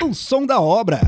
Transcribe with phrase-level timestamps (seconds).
[0.00, 1.00] O som da obra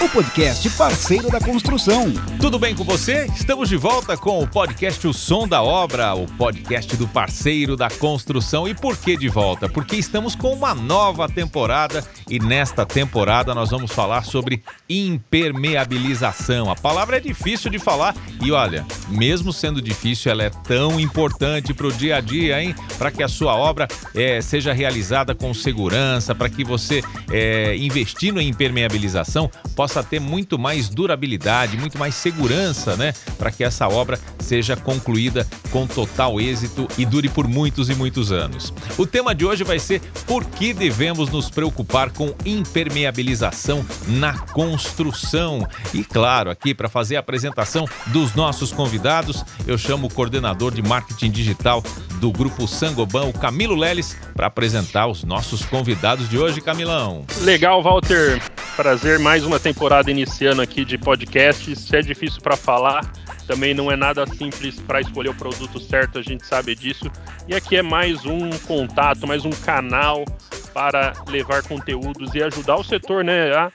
[0.00, 2.12] o podcast parceiro da construção.
[2.40, 3.26] Tudo bem com você?
[3.34, 7.88] Estamos de volta com o podcast O Som da Obra, o podcast do parceiro da
[7.88, 8.68] construção.
[8.68, 9.68] E por que de volta?
[9.68, 16.70] Porque estamos com uma nova temporada e nesta temporada nós vamos falar sobre impermeabilização.
[16.70, 21.72] A palavra é difícil de falar e olha, mesmo sendo difícil, ela é tão importante
[21.72, 22.74] para o dia a dia, hein?
[22.98, 28.40] Para que a sua obra é, seja realizada com segurança, para que você, é, investindo
[28.40, 33.12] em impermeabilização, possa possa ter muito mais durabilidade, muito mais segurança, né?
[33.36, 38.32] Para que essa obra seja concluída com total êxito e dure por muitos e muitos
[38.32, 38.72] anos.
[38.96, 45.68] O tema de hoje vai ser por que devemos nos preocupar com impermeabilização na construção.
[45.92, 50.80] E claro, aqui para fazer a apresentação dos nossos convidados, eu chamo o coordenador de
[50.80, 51.82] marketing digital
[52.24, 57.26] do grupo Sangoban, o Camilo Leles, para apresentar os nossos convidados de hoje, Camilão.
[57.42, 58.40] Legal, Walter.
[58.74, 61.76] Prazer mais uma temporada iniciando aqui de podcast.
[61.76, 63.02] Se é difícil para falar,
[63.46, 67.10] também não é nada simples para escolher o produto certo, a gente sabe disso.
[67.46, 70.24] E aqui é mais um contato, mais um canal
[70.72, 73.70] para levar conteúdos e ajudar o setor, né, a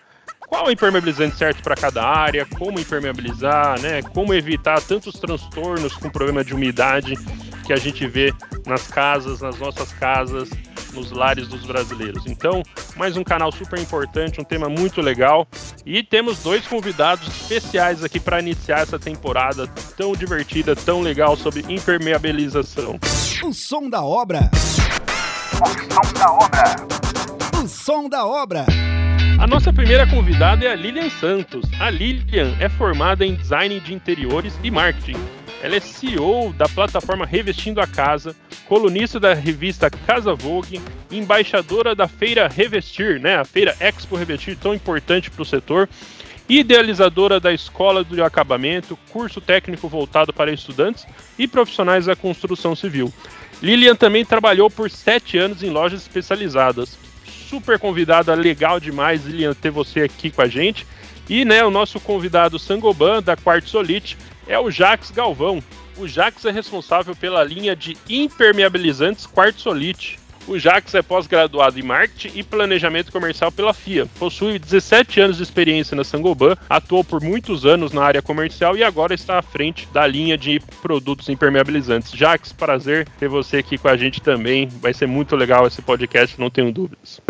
[0.49, 5.93] qual é o impermeabilizante certo para cada área, como impermeabilizar, né, como evitar tantos transtornos
[5.93, 7.13] com problema de umidade
[7.65, 8.33] que a gente vê
[8.65, 10.49] nas casas, nas nossas casas,
[10.91, 12.25] nos lares dos brasileiros.
[12.25, 12.63] Então,
[12.95, 15.47] mais um canal super importante, um tema muito legal.
[15.85, 21.63] E temos dois convidados especiais aqui para iniciar essa temporada tão divertida, tão legal sobre
[21.69, 22.99] impermeabilização.
[23.43, 24.49] O som da obra.
[25.61, 26.75] O som da obra.
[27.63, 28.65] O som da obra.
[29.39, 31.65] A nossa primeira convidada é a Lilian Santos.
[31.79, 35.17] A Lilian é formada em design de interiores e marketing
[35.61, 40.81] ela é CEO da plataforma Revestindo a Casa, colunista da revista Casa Vogue,
[41.11, 43.35] embaixadora da feira Revestir, né?
[43.35, 45.89] A feira Expo Revestir, tão importante para o setor,
[46.47, 51.05] idealizadora da Escola do Acabamento, curso técnico voltado para estudantes
[51.37, 53.13] e profissionais da construção civil.
[53.61, 56.97] Lilian também trabalhou por sete anos em lojas especializadas.
[57.49, 60.85] Super convidada, legal demais, Lilian, ter você aqui com a gente.
[61.27, 64.15] E né, o nosso convidado Sangoban, da Quartzolite,
[64.47, 65.63] é o Jax Galvão.
[65.97, 70.19] O Jax é responsável pela linha de impermeabilizantes Quartzolite.
[70.47, 74.07] O Jax é pós-graduado em marketing e planejamento comercial pela FIA.
[74.17, 78.83] Possui 17 anos de experiência na Sangoban, atuou por muitos anos na área comercial e
[78.83, 82.11] agora está à frente da linha de produtos impermeabilizantes.
[82.11, 84.67] Jax, prazer ter você aqui com a gente também.
[84.67, 87.21] Vai ser muito legal esse podcast, não tenho dúvidas.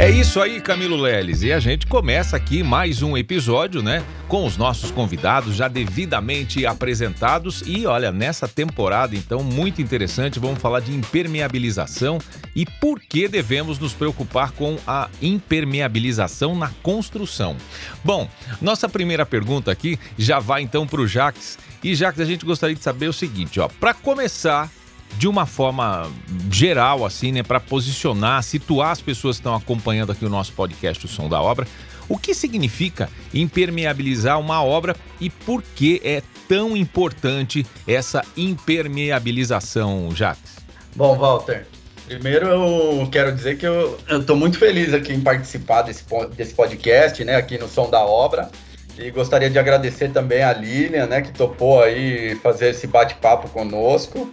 [0.00, 1.42] É isso aí, Camilo Leles.
[1.42, 4.04] E a gente começa aqui mais um episódio, né?
[4.28, 7.64] Com os nossos convidados já devidamente apresentados.
[7.66, 12.18] E olha, nessa temporada, então, muito interessante, vamos falar de impermeabilização
[12.54, 17.56] e por que devemos nos preocupar com a impermeabilização na construção.
[18.04, 18.30] Bom,
[18.62, 21.58] nossa primeira pergunta aqui já vai então para o Jax.
[21.82, 23.66] E Jax, a gente gostaria de saber o seguinte, ó.
[23.66, 24.70] Para começar,
[25.16, 26.10] de uma forma
[26.50, 31.04] geral, assim, né, para posicionar, situar as pessoas que estão acompanhando aqui o nosso podcast,
[31.06, 31.66] o Som da Obra,
[32.08, 40.56] o que significa impermeabilizar uma obra e por que é tão importante essa impermeabilização, Jacques?
[40.96, 41.66] Bom, Walter,
[42.06, 46.04] primeiro eu quero dizer que eu estou muito feliz aqui em participar desse,
[46.34, 48.50] desse podcast, né, aqui no Som da Obra.
[48.98, 54.32] E gostaria de agradecer também a Lilian, né, que topou aí fazer esse bate-papo conosco.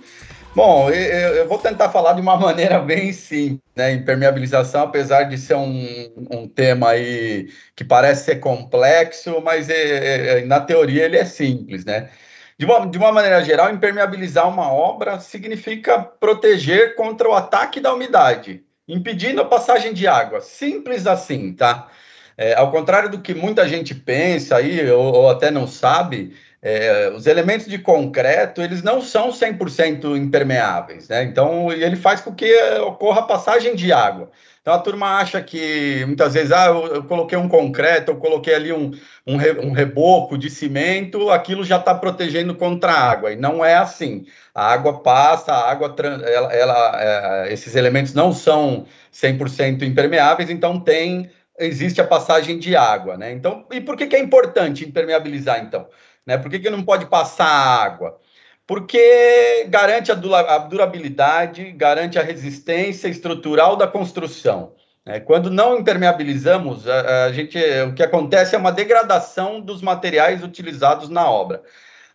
[0.56, 3.92] Bom, eu, eu, vou tentar falar de uma maneira bem simples, né?
[3.92, 10.46] Impermeabilização, apesar de ser um, um tema aí que parece ser complexo, mas é, é,
[10.46, 12.10] na teoria ele é simples, né?
[12.58, 17.94] De uma, de uma maneira geral, impermeabilizar uma obra significa proteger contra o ataque da
[17.94, 20.40] umidade, impedindo a passagem de água.
[20.40, 21.90] Simples assim, tá?
[22.38, 26.34] É, ao contrário do que muita gente pensa aí, ou, ou até não sabe,
[26.68, 31.22] é, os elementos de concreto, eles não são 100% impermeáveis, né?
[31.22, 34.32] Então, ele faz com que ocorra passagem de água.
[34.64, 38.56] Então, a turma acha que, muitas vezes, ah, eu, eu coloquei um concreto, eu coloquei
[38.56, 38.90] ali um,
[39.28, 43.32] um, re, um reboco de cimento, aquilo já está protegendo contra a água.
[43.32, 44.26] E não é assim.
[44.52, 50.80] A água passa, a água, ela, ela é, esses elementos não são 100% impermeáveis, então
[50.80, 51.30] tem
[51.60, 53.32] existe a passagem de água, né?
[53.32, 55.88] Então, e por que, que é importante impermeabilizar, então?
[56.26, 56.38] Né?
[56.38, 58.20] Por que, que não pode passar água?
[58.68, 64.74] Porque garante a durabilidade, garante a resistência estrutural da construção.
[65.06, 65.20] Né?
[65.20, 67.58] Quando não impermeabilizamos, a, a gente,
[67.88, 71.62] o que acontece é uma degradação dos materiais utilizados na obra.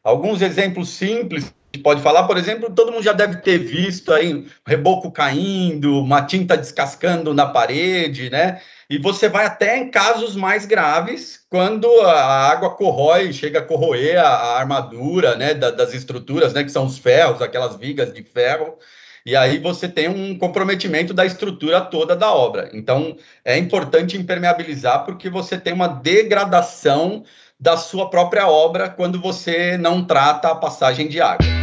[0.02, 1.54] Alguns exemplos simples
[1.84, 6.56] pode falar, por exemplo, todo mundo já deve ter visto aí reboco caindo, uma tinta
[6.56, 8.60] descascando na parede, né?
[8.90, 14.18] E você vai até em casos mais graves, quando a água corrói, chega a corroer
[14.18, 18.24] a, a armadura, né, da, das estruturas, né, que são os ferros, aquelas vigas de
[18.24, 18.76] ferro,
[19.24, 22.68] e aí você tem um comprometimento da estrutura toda da obra.
[22.72, 27.22] Então, é importante impermeabilizar porque você tem uma degradação
[27.60, 31.59] da sua própria obra quando você não trata a passagem de água.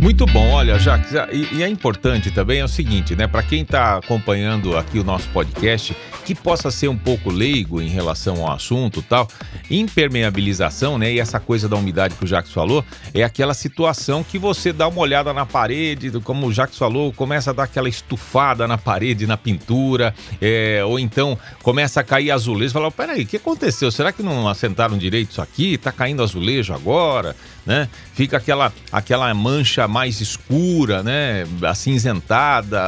[0.00, 3.26] Muito bom, olha, Jacques, e, e é importante também é o seguinte, né?
[3.26, 5.94] Para quem está acompanhando aqui o nosso podcast,
[6.24, 9.28] que possa ser um pouco leigo em relação ao assunto tal,
[9.70, 11.12] impermeabilização, né?
[11.12, 12.82] E essa coisa da umidade que o Jacques falou,
[13.12, 17.50] é aquela situação que você dá uma olhada na parede, como o Jacques falou, começa
[17.50, 22.72] a dar aquela estufada na parede, na pintura, é, ou então começa a cair azulejo,
[22.72, 23.90] fala, peraí, o que aconteceu?
[23.92, 25.76] Será que não assentaram direito isso aqui?
[25.76, 27.36] Tá caindo azulejo agora?
[27.64, 27.88] né?
[28.14, 31.44] Fica aquela, aquela mancha mais escura, né?
[31.62, 32.80] Acinzentada,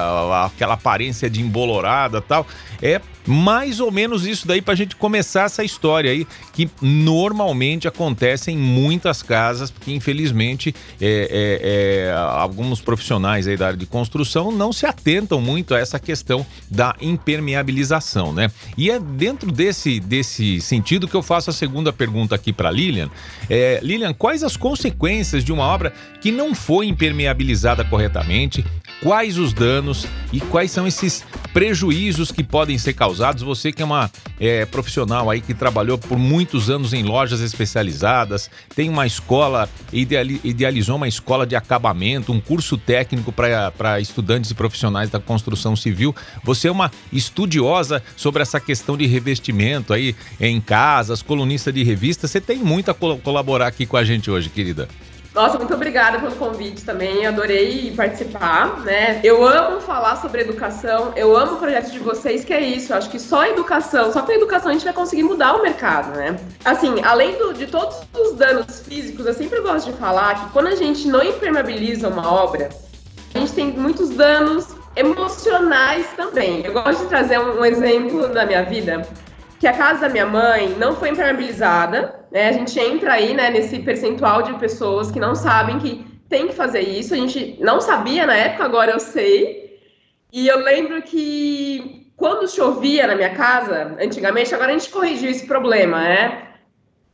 [0.47, 2.47] aquela aparência de embolorada tal.
[2.81, 7.87] É mais ou menos isso daí para a gente começar essa história aí, que normalmente
[7.87, 13.87] acontece em muitas casas, porque infelizmente é, é, é, alguns profissionais aí da área de
[13.87, 18.51] construção não se atentam muito a essa questão da impermeabilização, né?
[18.77, 23.11] E é dentro desse, desse sentido que eu faço a segunda pergunta aqui para Lilian.
[23.49, 28.65] É, Lilian, quais as consequências de uma obra que não foi impermeabilizada corretamente?
[29.03, 33.43] Quais os danos e quais são esses prejuízos que podem ser causados?
[33.43, 34.09] Você que é uma
[34.39, 40.95] é, profissional aí que trabalhou por muitos anos em lojas especializadas, tem uma escola, idealizou
[40.95, 46.15] uma escola de acabamento, um curso técnico para estudantes e profissionais da construção civil.
[46.45, 52.29] Você é uma estudiosa sobre essa questão de revestimento aí em casas, colunista de revista.
[52.29, 54.89] Você tem muito a colaborar aqui com a gente hoje, querida.
[55.35, 57.27] Nossa, muito obrigada pelo convite também.
[57.27, 59.19] Adorei participar, né?
[59.25, 62.93] Eu amo falar sobre educação, eu amo o projeto de vocês, que é isso.
[62.93, 65.63] Eu acho que só educação, só com a educação a gente vai conseguir mudar o
[65.63, 66.39] mercado, né?
[66.63, 70.67] Assim, além do, de todos os danos físicos, eu sempre gosto de falar que quando
[70.67, 72.69] a gente não impermeabiliza uma obra,
[73.35, 76.63] a gente tem muitos danos emocionais também.
[76.63, 79.09] Eu gosto de trazer um exemplo da minha vida
[79.63, 82.49] que a casa da minha mãe não foi impermeabilizada, né?
[82.49, 86.53] A gente entra aí, né, nesse percentual de pessoas que não sabem que tem que
[86.53, 87.15] fazer isso.
[87.15, 89.81] A gente não sabia na época, agora eu sei.
[90.33, 95.47] E eu lembro que quando chovia na minha casa, antigamente, agora a gente corrigiu esse
[95.47, 96.49] problema, né?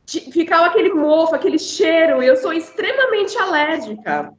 [0.07, 4.33] Ficava aquele mofo, aquele cheiro, e eu sou extremamente alérgica.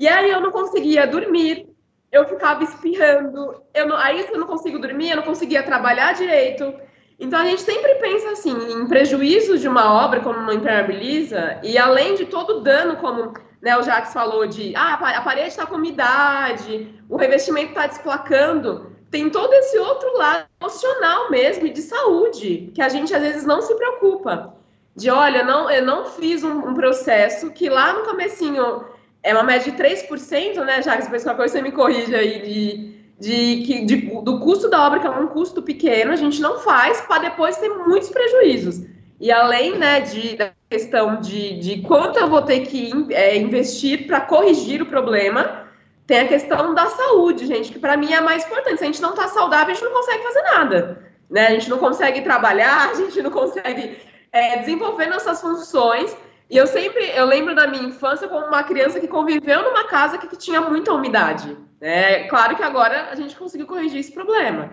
[0.00, 1.68] E aí eu não conseguia dormir,
[2.10, 6.74] eu ficava espirrando, eu não, aí eu não consigo dormir, eu não conseguia trabalhar direito.
[7.18, 11.78] Então a gente sempre pensa assim em prejuízos de uma obra como não impermeabiliza e
[11.78, 13.32] além de todo o dano, como
[13.62, 18.92] né, o Jacques falou de ah, a parede está com umidade, o revestimento está desplacando,
[19.10, 23.46] tem todo esse outro lado emocional mesmo e de saúde que a gente às vezes
[23.46, 24.54] não se preocupa.
[24.94, 28.84] De olha, não, eu não fiz um, um processo que lá no comecinho
[29.22, 31.04] é uma média de 3%, né, Jacques?
[31.04, 35.00] Depois qualquer coisa você me corrige aí de de, que, de, do custo da obra,
[35.00, 38.84] que é um custo pequeno, a gente não faz para depois ter muitos prejuízos.
[39.18, 44.06] E além né, de, da questão de, de quanto eu vou ter que é, investir
[44.06, 45.66] para corrigir o problema,
[46.06, 48.78] tem a questão da saúde, gente, que para mim é a mais importante.
[48.78, 51.02] Se a gente não está saudável, a gente não consegue fazer nada.
[51.30, 51.46] Né?
[51.46, 53.98] A gente não consegue trabalhar, a gente não consegue
[54.30, 56.14] é, desenvolver nossas funções.
[56.48, 60.16] E eu sempre, eu lembro da minha infância como uma criança que conviveu numa casa
[60.16, 61.56] que, que tinha muita umidade.
[61.80, 64.70] É claro que agora a gente conseguiu corrigir esse problema.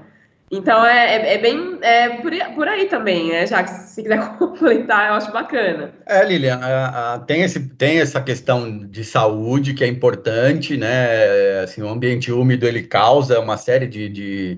[0.52, 3.48] Então é, é, é bem é por, por, aí também, né?
[3.48, 5.96] Já que se quiser completar, eu acho bacana.
[6.06, 11.62] É, Lilian, a, a, tem, esse, tem essa questão de saúde que é importante, né?
[11.64, 14.58] Assim, o ambiente úmido ele causa uma série de, de,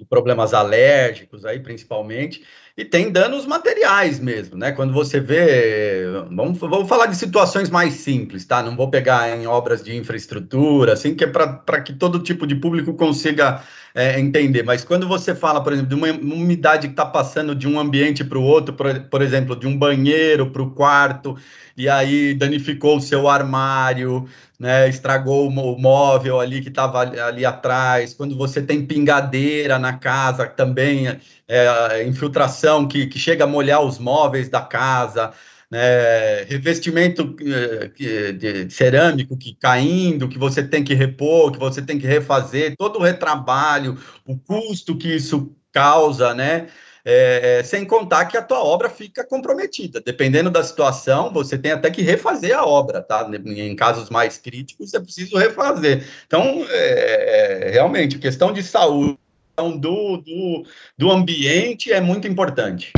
[0.00, 2.42] de problemas alérgicos aí, principalmente
[2.76, 4.70] e tem danos materiais mesmo, né?
[4.70, 8.62] Quando você vê, vamos, vamos falar de situações mais simples, tá?
[8.62, 12.54] Não vou pegar em obras de infraestrutura, assim, que é para que todo tipo de
[12.54, 13.62] público consiga
[13.94, 14.62] é, entender.
[14.62, 18.22] Mas quando você fala, por exemplo, de uma umidade que está passando de um ambiente
[18.22, 21.34] para o outro, por, por exemplo, de um banheiro para o quarto,
[21.74, 24.28] e aí danificou o seu armário,
[24.58, 30.46] né, estragou o móvel ali que estava ali atrás, quando você tem pingadeira na casa
[30.46, 31.08] também,
[31.48, 35.32] é, infiltração que, que chega a molhar os móveis da casa,
[35.70, 41.98] né, revestimento é, de cerâmico que caindo, que você tem que repor, que você tem
[41.98, 46.68] que refazer, todo o retrabalho, o custo que isso causa, né?
[47.08, 50.00] é, sem contar que a tua obra fica comprometida.
[50.00, 53.30] Dependendo da situação, você tem até que refazer a obra, tá?
[53.32, 56.04] Em casos mais críticos, é preciso refazer.
[56.26, 59.16] Então, é, é realmente, questão de saúde
[59.56, 60.66] do, do,
[60.98, 62.92] do ambiente é muito importante.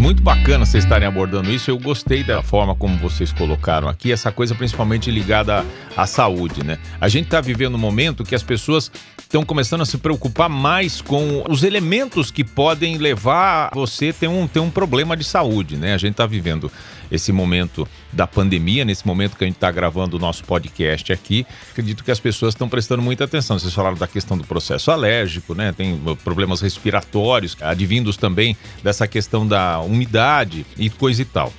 [0.00, 1.70] Muito bacana vocês estarem abordando isso.
[1.70, 5.64] Eu gostei da forma como vocês colocaram aqui, essa coisa principalmente ligada
[5.96, 6.78] à, à saúde, né?
[7.00, 11.00] A gente está vivendo um momento que as pessoas estão começando a se preocupar mais
[11.00, 15.76] com os elementos que podem levar você a ter um, ter um problema de saúde,
[15.76, 15.94] né?
[15.94, 16.70] A gente está vivendo
[17.10, 21.46] esse momento da pandemia, nesse momento que a gente está gravando o nosso podcast aqui.
[21.70, 23.58] Acredito que as pessoas estão prestando muita atenção.
[23.58, 25.72] Vocês falaram da questão do processo alérgico, né?
[25.72, 31.52] Tem problemas respiratórios, advindos também dessa questão da umidade e coisa e tal.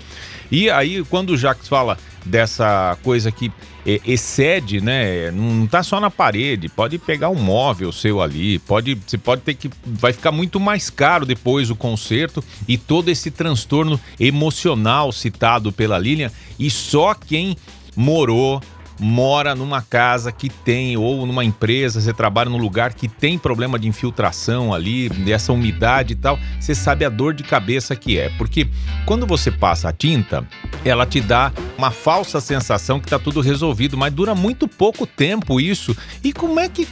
[0.52, 3.52] E aí, quando o Jacques fala dessa coisa que
[3.86, 5.32] é, excede, né?
[5.32, 9.54] Não tá só na parede, pode pegar um móvel seu ali, pode, você pode ter
[9.56, 15.72] que vai ficar muito mais caro depois o conserto e todo esse transtorno emocional citado
[15.72, 17.58] pela Lilian e só quem
[17.96, 18.62] morou
[19.00, 23.78] mora numa casa que tem, ou numa empresa, você trabalha num lugar que tem problema
[23.80, 28.30] de infiltração ali, dessa umidade e tal, você sabe a dor de cabeça que é.
[28.38, 28.68] Porque
[29.06, 30.48] quando você passa a tinta,
[30.86, 35.60] ela te dá uma falsa sensação que tá tudo resolvido, mas dura muito pouco tempo
[35.60, 35.96] isso.
[36.24, 36.88] E como é que.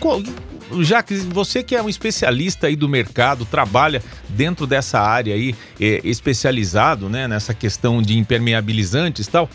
[0.79, 5.53] Já que você que é um especialista aí do mercado, trabalha dentro dessa área aí,
[5.79, 9.49] é, especializado né, nessa questão de impermeabilizantes e tal,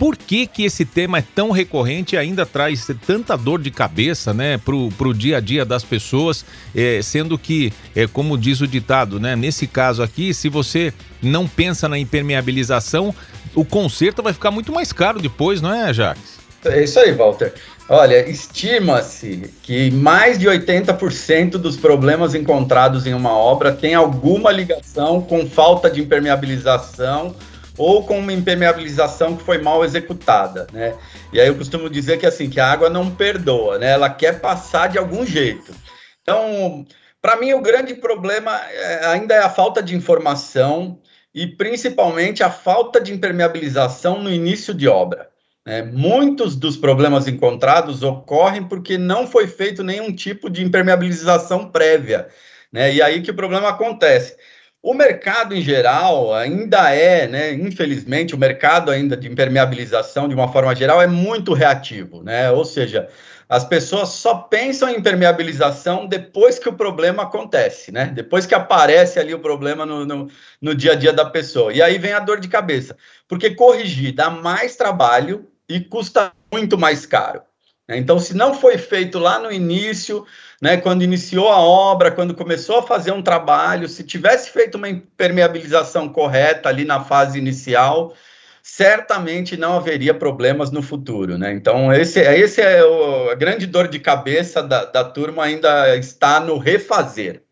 [0.00, 4.32] por que, que esse tema é tão recorrente e ainda traz tanta dor de cabeça,
[4.32, 6.42] né, pro, pro dia a dia das pessoas,
[6.74, 11.46] é, sendo que, é, como diz o ditado, né, nesse caso aqui, se você não
[11.46, 13.14] pensa na impermeabilização,
[13.54, 16.40] o conserto vai ficar muito mais caro depois, não é, Jacques?
[16.64, 17.52] É isso aí, Walter.
[17.86, 25.20] Olha, estima-se que mais de 80% dos problemas encontrados em uma obra tem alguma ligação
[25.20, 27.34] com falta de impermeabilização
[27.76, 30.96] ou com uma impermeabilização que foi mal executada, né?
[31.32, 33.90] E aí eu costumo dizer que assim, que a água não perdoa, né?
[33.92, 35.74] Ela quer passar de algum jeito.
[36.22, 36.84] Então,
[37.20, 40.98] para mim o grande problema é, ainda é a falta de informação
[41.34, 45.28] e principalmente a falta de impermeabilização no início de obra.
[45.64, 45.82] Né?
[45.82, 52.28] Muitos dos problemas encontrados ocorrem porque não foi feito nenhum tipo de impermeabilização prévia,
[52.72, 52.92] né?
[52.92, 54.36] E aí que o problema acontece.
[54.82, 60.50] O mercado em geral ainda é, né, infelizmente, o mercado ainda de impermeabilização, de uma
[60.50, 62.50] forma geral, é muito reativo, né?
[62.50, 63.06] Ou seja,
[63.46, 68.06] as pessoas só pensam em impermeabilização depois que o problema acontece, né?
[68.06, 70.30] Depois que aparece ali o problema no, no,
[70.62, 71.74] no dia a dia da pessoa.
[71.74, 72.96] E aí vem a dor de cabeça,
[73.28, 77.42] porque corrigir dá mais trabalho e custa muito mais caro.
[77.90, 77.98] Né?
[77.98, 80.24] Então, se não foi feito lá no início,
[80.62, 84.88] né, quando iniciou a obra, quando começou a fazer um trabalho, se tivesse feito uma
[84.88, 88.14] impermeabilização correta ali na fase inicial,
[88.62, 91.52] certamente não haveria problemas no futuro, né?
[91.52, 96.38] Então, esse, esse é o, a grande dor de cabeça da, da turma ainda está
[96.38, 97.42] no refazer,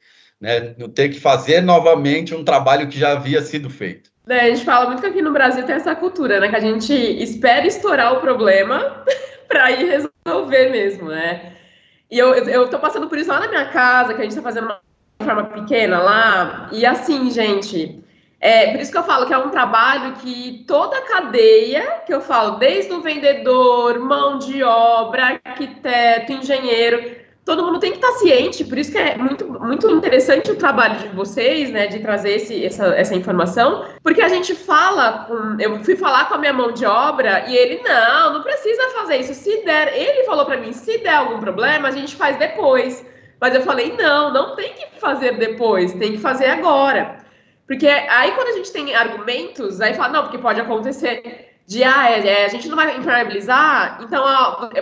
[0.40, 0.74] né?
[0.78, 4.10] No ter que fazer novamente um trabalho que já havia sido feito.
[4.28, 6.48] É, a gente fala muito que aqui no Brasil tem essa cultura, né?
[6.48, 9.02] Que a gente espera estourar o problema
[9.48, 10.07] para ir resolver
[10.70, 11.52] mesmo, né?
[12.10, 14.42] E eu, eu tô passando por isso lá na minha casa, que a gente tá
[14.42, 14.80] fazendo uma
[15.22, 16.68] forma pequena lá.
[16.72, 18.02] E assim, gente,
[18.40, 22.14] é por isso que eu falo que é um trabalho que toda a cadeia, que
[22.14, 27.17] eu falo, desde o vendedor, mão de obra, arquiteto, engenheiro,
[27.48, 30.98] todo mundo tem que estar ciente, por isso que é muito, muito interessante o trabalho
[30.98, 35.82] de vocês, né, de trazer esse, essa, essa informação, porque a gente fala, com, eu
[35.82, 39.32] fui falar com a minha mão de obra e ele, não, não precisa fazer isso,
[39.32, 43.02] se der, ele falou para mim, se der algum problema, a gente faz depois,
[43.40, 47.16] mas eu falei, não, não tem que fazer depois, tem que fazer agora,
[47.66, 52.10] porque aí quando a gente tem argumentos, aí fala, não, porque pode acontecer, de ah,
[52.10, 54.80] é, é, a gente não vai impermeabilizar, então ó, é,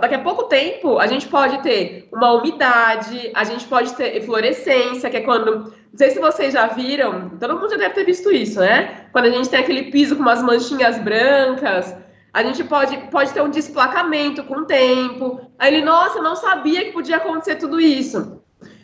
[0.00, 5.08] daqui, a, pouco tempo a gente pode ter uma umidade, a gente pode ter fluorescência,
[5.08, 5.72] que é quando.
[5.72, 9.06] Não sei se vocês já viram, todo mundo já deve ter visto isso, né?
[9.12, 11.94] Quando a gente tem aquele piso com umas manchinhas brancas,
[12.32, 15.40] a gente pode, pode ter um desplacamento com o tempo.
[15.60, 18.42] Aí ele, nossa, não sabia que podia acontecer tudo isso.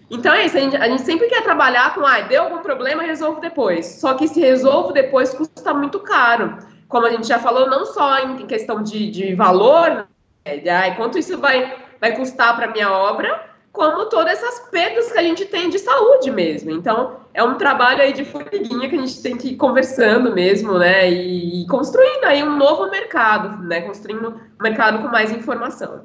[0.08, 3.02] Então é isso, a gente, a gente sempre quer trabalhar com, ah, deu algum problema,
[3.02, 3.84] resolvo depois.
[4.00, 8.18] Só que se resolvo depois custa muito caro como a gente já falou, não só
[8.18, 10.06] em questão de, de valor,
[10.44, 15.18] né, ah, quanto isso vai, vai custar para minha obra, como todas essas perdas que
[15.18, 16.70] a gente tem de saúde mesmo.
[16.70, 20.78] Então, é um trabalho aí de formiguinha que a gente tem que ir conversando mesmo,
[20.78, 26.02] né, e, e construindo aí um novo mercado, né, construindo um mercado com mais informação.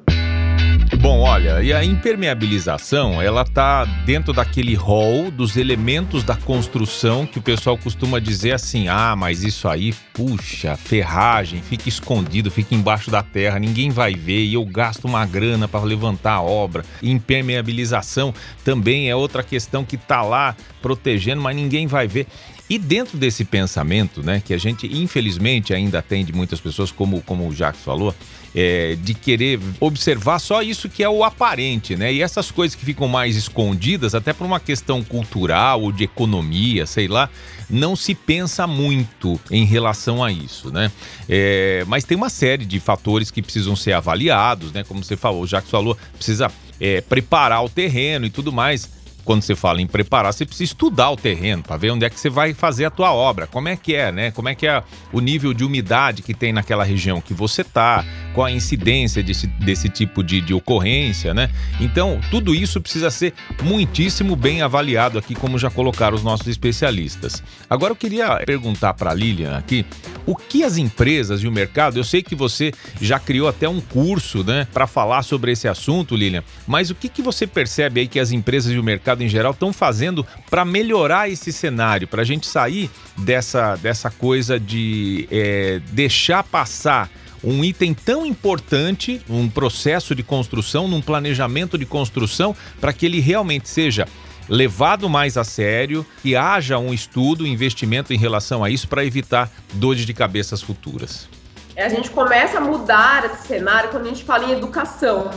[1.00, 7.38] Bom, olha, e a impermeabilização, ela tá dentro daquele rol dos elementos da construção que
[7.38, 13.12] o pessoal costuma dizer assim: "Ah, mas isso aí, puxa, ferragem, fica escondido, fica embaixo
[13.12, 16.84] da terra, ninguém vai ver e eu gasto uma grana para levantar a obra".
[17.04, 18.34] Impermeabilização
[18.66, 22.26] também é outra questão que tá lá protegendo, mas ninguém vai ver.
[22.70, 27.22] E dentro desse pensamento, né, que a gente infelizmente ainda tem de muitas pessoas, como,
[27.22, 28.14] como o Jacques falou,
[28.60, 32.12] é, de querer observar só isso que é o aparente, né?
[32.12, 36.88] E essas coisas que ficam mais escondidas, até por uma questão cultural ou de economia,
[36.88, 37.30] sei lá,
[37.70, 40.92] não se pensa muito em relação a isso, né?
[41.30, 44.84] É, mas tem uma série de fatores que precisam ser avaliados, né?
[44.84, 48.97] Como você falou, o Jacques falou, precisa é, preparar o terreno e tudo mais
[49.28, 52.18] quando você fala em preparar, você precisa estudar o terreno para ver onde é que
[52.18, 54.32] você vai fazer a tua obra, como é que é, né?
[54.32, 54.82] Como é que é
[55.12, 59.46] o nível de umidade que tem naquela região que você tá, qual a incidência desse,
[59.48, 61.50] desse tipo de, de ocorrência, né?
[61.82, 67.44] Então, tudo isso precisa ser muitíssimo bem avaliado aqui, como já colocaram os nossos especialistas.
[67.70, 69.86] Agora eu queria perguntar para a Lilian aqui,
[70.26, 73.82] o que as empresas e o mercado, eu sei que você já criou até um
[73.82, 78.08] curso, né, para falar sobre esse assunto, Lilian, mas o que, que você percebe aí
[78.08, 82.22] que as empresas e o mercado em geral estão fazendo para melhorar esse cenário, para
[82.22, 87.10] a gente sair dessa, dessa coisa de é, deixar passar
[87.44, 93.20] um item tão importante, um processo de construção, num planejamento de construção, para que ele
[93.20, 94.08] realmente seja
[94.50, 99.06] levado mais a sério, que haja um estudo, um investimento em relação a isso para
[99.06, 101.28] evitar dores de cabeças futuras.
[101.76, 105.30] A gente começa a mudar esse cenário quando a gente fala em educação,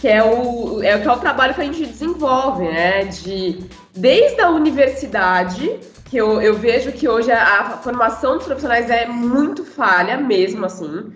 [0.00, 3.04] que é o, é, que é o trabalho que a gente desenvolve, né?
[3.04, 3.58] De,
[3.94, 9.06] desde a universidade que eu, eu vejo que hoje a, a, formação dos profissionais é
[9.06, 11.12] muito falha mesmo, assim.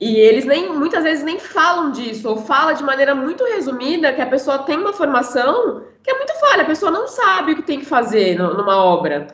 [0.00, 4.20] E eles nem muitas vezes nem falam disso, ou fala de maneira muito resumida que
[4.20, 7.62] a pessoa tem uma formação que é muito falha, a pessoa não sabe o que
[7.62, 9.28] tem que fazer no, numa obra.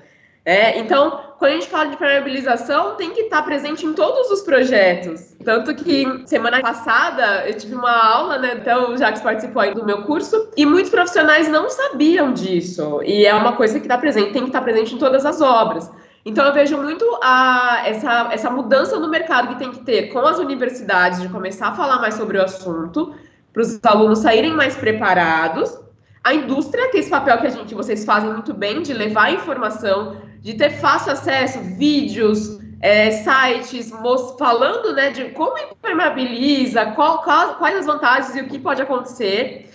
[0.45, 4.41] É, então, quando a gente fala de permeabilização, tem que estar presente em todos os
[4.41, 5.37] projetos.
[5.45, 8.57] Tanto que semana passada eu tive uma aula, né?
[8.59, 13.03] Então o Jacques participou aí do meu curso, e muitos profissionais não sabiam disso.
[13.05, 15.93] E é uma coisa que está presente, tem que estar presente em todas as obras.
[16.25, 20.21] Então eu vejo muito a, essa, essa mudança no mercado que tem que ter com
[20.21, 23.15] as universidades de começar a falar mais sobre o assunto,
[23.53, 25.79] para os alunos saírem mais preparados.
[26.25, 29.31] A indústria, que é esse papel que a gente, vocês fazem muito bem, de levar
[29.31, 33.91] informação de ter fácil acesso, vídeos, é, sites
[34.39, 39.71] falando né, de como impermeabiliza, qual, qual, quais as vantagens e o que pode acontecer.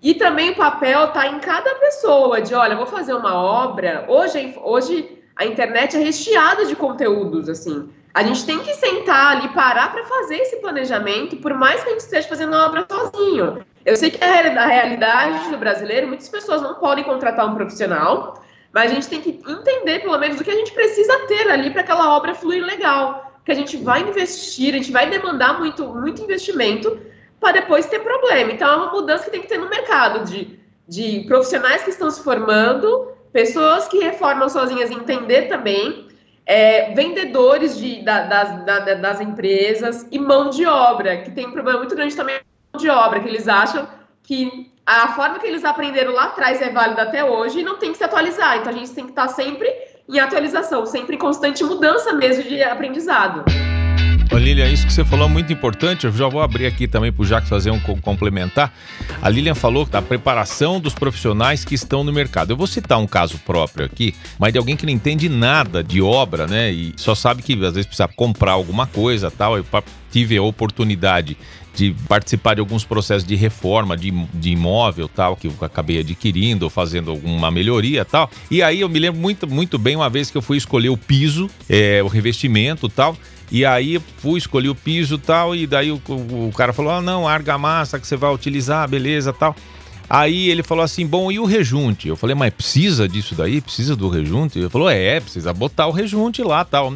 [0.00, 4.04] E também o papel está em cada pessoa, de olha, vou fazer uma obra.
[4.08, 7.90] Hoje, hoje a internet é recheada de conteúdos, assim.
[8.14, 11.92] A gente tem que sentar ali, parar para fazer esse planejamento, por mais que a
[11.92, 13.64] gente esteja fazendo uma obra sozinho.
[13.84, 18.40] Eu sei que a realidade do brasileiro, muitas pessoas não podem contratar um profissional,
[18.72, 21.70] mas a gente tem que entender, pelo menos, o que a gente precisa ter ali
[21.70, 23.32] para aquela obra fluir legal.
[23.44, 26.98] Que a gente vai investir, a gente vai demandar muito, muito investimento
[27.38, 28.52] para depois ter problema.
[28.52, 30.58] Então, é uma mudança que tem que ter no mercado de,
[30.88, 36.08] de profissionais que estão se formando, pessoas que reformam sozinhas entender também,
[36.46, 41.52] é, vendedores de, da, das, da, das empresas e mão de obra, que tem um
[41.52, 42.40] problema muito grande também
[42.72, 43.86] mão de obra, que eles acham
[44.22, 47.92] que a forma que eles aprenderam lá atrás é válida até hoje e não tem
[47.92, 48.58] que se atualizar.
[48.58, 49.68] Então a gente tem que estar sempre
[50.08, 53.44] em atualização, sempre em constante mudança mesmo de aprendizado.
[54.38, 56.06] Lilian, isso que você falou é muito importante.
[56.06, 58.72] Eu já vou abrir aqui também para o Jacques fazer um complementar.
[59.20, 62.50] A Lilian falou da preparação dos profissionais que estão no mercado.
[62.50, 66.00] Eu vou citar um caso próprio aqui, mas de alguém que não entende nada de
[66.00, 66.72] obra, né?
[66.72, 69.56] E só sabe que às vezes precisa comprar alguma coisa tal.
[69.56, 69.66] Eu
[70.10, 71.36] tive a oportunidade
[71.74, 76.64] de participar de alguns processos de reforma de, de imóvel tal, que eu acabei adquirindo
[76.64, 78.30] ou fazendo alguma melhoria tal.
[78.50, 80.96] E aí eu me lembro muito, muito bem uma vez que eu fui escolher o
[80.96, 83.16] piso, é, o revestimento tal.
[83.52, 87.02] E aí fui escolher o piso tal, e daí o, o, o cara falou: ah,
[87.02, 89.54] não, argamassa que você vai utilizar, beleza tal.
[90.08, 92.08] Aí ele falou assim: bom, e o rejunte?
[92.08, 93.60] Eu falei, mas precisa disso daí?
[93.60, 94.58] Precisa do rejunte?
[94.58, 96.94] Ele falou: é, precisa botar o rejunte lá tal.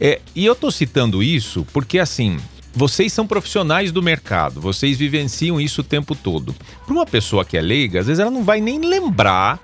[0.00, 2.36] É, e eu tô citando isso porque assim,
[2.74, 6.52] vocês são profissionais do mercado, vocês vivenciam isso o tempo todo.
[6.84, 9.60] Para uma pessoa que é leiga, às vezes ela não vai nem lembrar.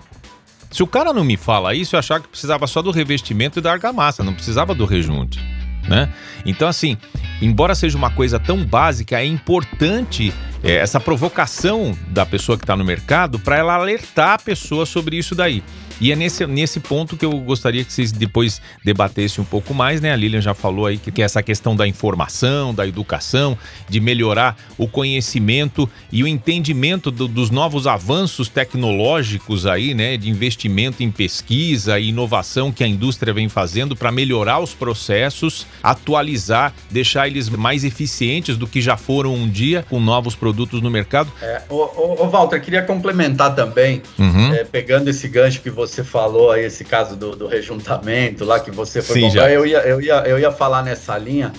[0.70, 3.62] Se o cara não me fala isso, eu achava que precisava só do revestimento e
[3.62, 5.40] da argamassa, não precisava do rejunte,
[5.88, 6.09] né?
[6.44, 6.96] Então assim,
[7.40, 12.77] embora seja uma coisa tão básica, é importante é, essa provocação da pessoa que está
[12.77, 15.62] no mercado para ela alertar a pessoa sobre isso daí.
[16.01, 20.01] E é nesse, nesse ponto que eu gostaria que vocês depois debatessem um pouco mais,
[20.01, 20.13] né?
[20.13, 23.59] A Lilian já falou aí que, que é essa questão da informação, da educação,
[23.89, 30.17] de melhorar o conhecimento e o entendimento do, dos novos avanços tecnológicos aí, né?
[30.17, 35.67] De investimento em pesquisa e inovação que a indústria vem fazendo para melhorar os processos,
[35.83, 40.91] atualizar, deixar eles mais eficientes do que já foram um dia com novos produtos no
[40.91, 41.33] mercado.
[41.43, 44.55] É, ô, ô, ô Walter, queria complementar também, uhum.
[44.55, 48.61] é, pegando esse gancho que você você falou aí, esse caso do, do rejuntamento lá
[48.61, 49.51] que você foi Sim, comprar, já.
[49.51, 51.53] Eu, ia, eu, ia, eu ia falar nessa linha.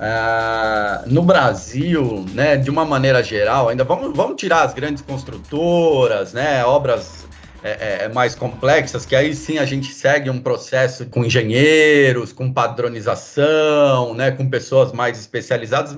[0.00, 6.32] Uh, no Brasil, né, de uma maneira geral, ainda vamos, vamos tirar as grandes construtoras,
[6.32, 7.26] né, obras
[7.62, 12.32] é, é, é mais complexas, que aí sim a gente segue um processo com engenheiros,
[12.32, 15.96] com padronização, né, com pessoas mais especializadas.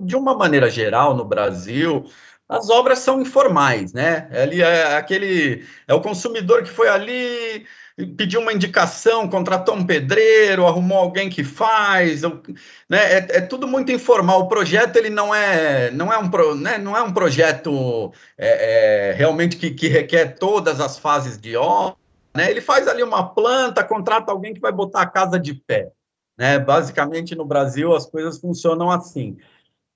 [0.00, 2.06] De uma maneira geral, no Brasil,
[2.48, 4.28] as obras são informais, né?
[4.32, 7.66] Ali é aquele é o consumidor que foi ali
[8.14, 12.30] pediu uma indicação, contratou um pedreiro, arrumou alguém que faz, né?
[12.90, 14.40] É, é tudo muito informal.
[14.40, 16.76] O projeto ele não é não é um pro, né?
[16.76, 21.96] não é um projeto é, é, realmente que, que requer todas as fases de obra.
[22.36, 22.50] Né?
[22.50, 25.90] Ele faz ali uma planta, contrata alguém que vai botar a casa de pé.
[26.36, 26.58] Né?
[26.58, 29.38] Basicamente no Brasil as coisas funcionam assim.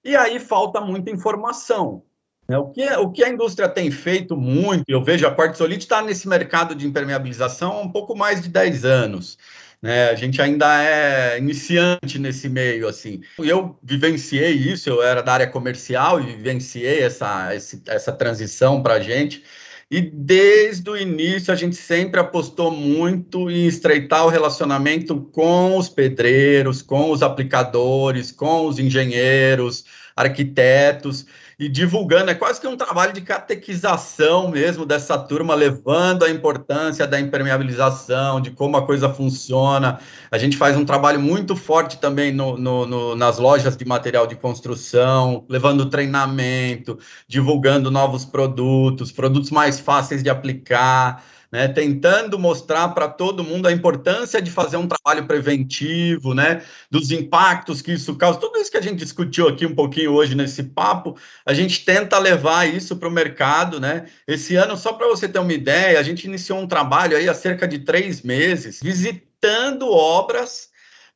[0.02, 2.02] E aí falta muita informação.
[2.50, 2.58] Né?
[2.58, 6.26] O, que, o que a indústria tem feito muito, eu vejo a Quartzolite está nesse
[6.26, 9.38] mercado de impermeabilização há um pouco mais de 10 anos.
[9.80, 10.10] Né?
[10.10, 13.20] A gente ainda é iniciante nesse meio, assim.
[13.38, 17.50] Eu vivenciei isso, eu era da área comercial e vivenciei essa,
[17.86, 19.44] essa transição para a gente.
[19.88, 25.88] E desde o início a gente sempre apostou muito em estreitar o relacionamento com os
[25.88, 29.84] pedreiros, com os aplicadores, com os engenheiros,
[30.16, 31.26] arquitetos
[31.60, 37.06] e divulgando, é quase que um trabalho de catequização mesmo dessa turma, levando a importância
[37.06, 40.00] da impermeabilização, de como a coisa funciona.
[40.30, 44.26] A gente faz um trabalho muito forte também no, no, no, nas lojas de material
[44.26, 52.88] de construção, levando treinamento, divulgando novos produtos, produtos mais fáceis de aplicar né, tentando mostrar
[52.88, 58.14] para todo mundo a importância de fazer um trabalho preventivo, né, dos impactos que isso
[58.16, 58.38] causa.
[58.38, 62.18] Tudo isso que a gente discutiu aqui um pouquinho hoje nesse papo, a gente tenta
[62.18, 63.80] levar isso para o mercado.
[63.80, 64.06] Né?
[64.26, 67.34] Esse ano, só para você ter uma ideia, a gente iniciou um trabalho aí há
[67.34, 70.70] cerca de três meses, visitando obras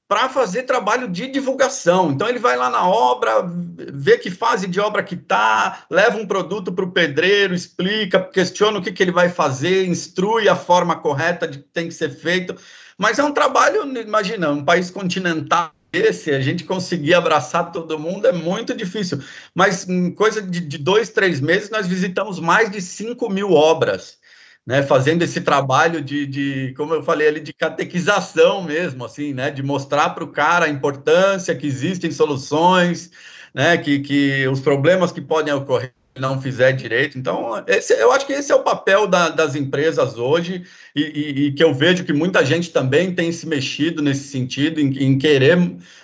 [0.06, 2.10] para fazer trabalho de divulgação.
[2.10, 3.44] Então ele vai lá na obra,
[3.92, 8.78] vê que fase de obra que tá, leva um produto para o pedreiro, explica, questiona
[8.78, 12.10] o que, que ele vai fazer, instrui a forma correta de que tem que ser
[12.10, 12.54] feito.
[12.98, 18.26] Mas é um trabalho, imagina, um país continental esse, a gente conseguir abraçar todo mundo
[18.26, 19.22] é muito difícil.
[19.54, 24.18] Mas em coisa de, de dois, três meses, nós visitamos mais de 5 mil obras
[24.66, 29.50] né, fazendo esse trabalho de, de, como eu falei ali, de catequização mesmo, assim, né,
[29.50, 33.10] de mostrar para o cara a importância que existem soluções,
[33.54, 37.18] né, que, que os problemas que podem ocorrer não fizer direito.
[37.18, 41.46] Então, esse, eu acho que esse é o papel da, das empresas hoje e, e,
[41.46, 45.18] e, que eu vejo que muita gente também tem se mexido nesse sentido, em, em
[45.18, 45.58] querer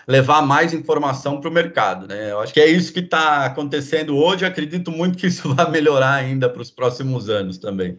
[0.09, 2.09] levar mais informação para o mercado.
[2.09, 2.33] Né?
[2.33, 4.45] Eu acho que é isso que está acontecendo hoje.
[4.45, 7.97] acredito muito que isso vai melhorar ainda para os próximos anos também.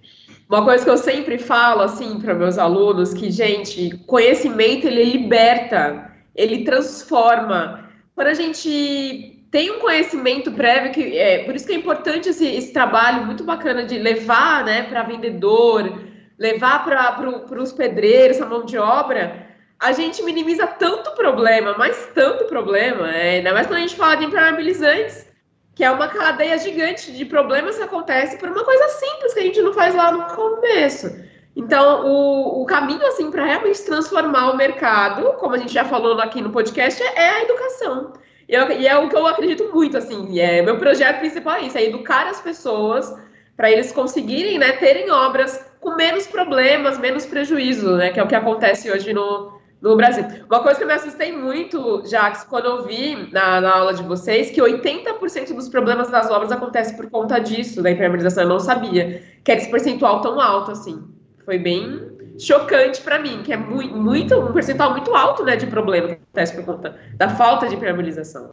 [0.50, 6.12] Uma coisa que eu sempre falo assim para meus alunos que, gente, conhecimento ele liberta,
[6.36, 7.90] ele transforma.
[8.14, 12.48] Quando a gente tem um conhecimento prévio que é por isso que é importante esse,
[12.48, 16.02] esse trabalho muito bacana de levar, né, para vendedor,
[16.40, 22.10] levar para pro, os pedreiros, a mão de obra, a gente minimiza tanto problema, mas
[22.16, 25.30] tanto problema, é, ainda mais quando a gente fala de impermeabilizantes
[25.76, 29.44] que é uma cadeia gigante de problemas que acontece por uma coisa simples que a
[29.44, 31.10] gente não faz lá no começo.
[31.56, 36.20] Então, o, o caminho, assim, para realmente transformar o mercado, como a gente já falou
[36.20, 38.14] aqui no podcast, é, é a educação.
[38.52, 41.78] Eu, e, é o que eu acredito muito, assim, é meu projeto principal é isso,
[41.78, 43.16] é educar as pessoas
[43.56, 48.28] para eles conseguirem, né, terem obras com menos problemas, menos prejuízo, né, que é o
[48.28, 50.26] que acontece hoje no, no Brasil.
[50.50, 54.04] Uma coisa que eu me assustei muito, Jax, quando eu vi na, na aula de
[54.04, 58.44] vocês, que 80% dos problemas das obras acontecem por conta disso, da impermeabilização.
[58.44, 61.02] Eu não sabia que era esse percentual tão alto assim.
[61.46, 65.68] Foi bem chocante para mim, que é muito, muito, um percentual muito alto né, de
[65.68, 68.50] problema que acontece por conta da falta de impermeabilização.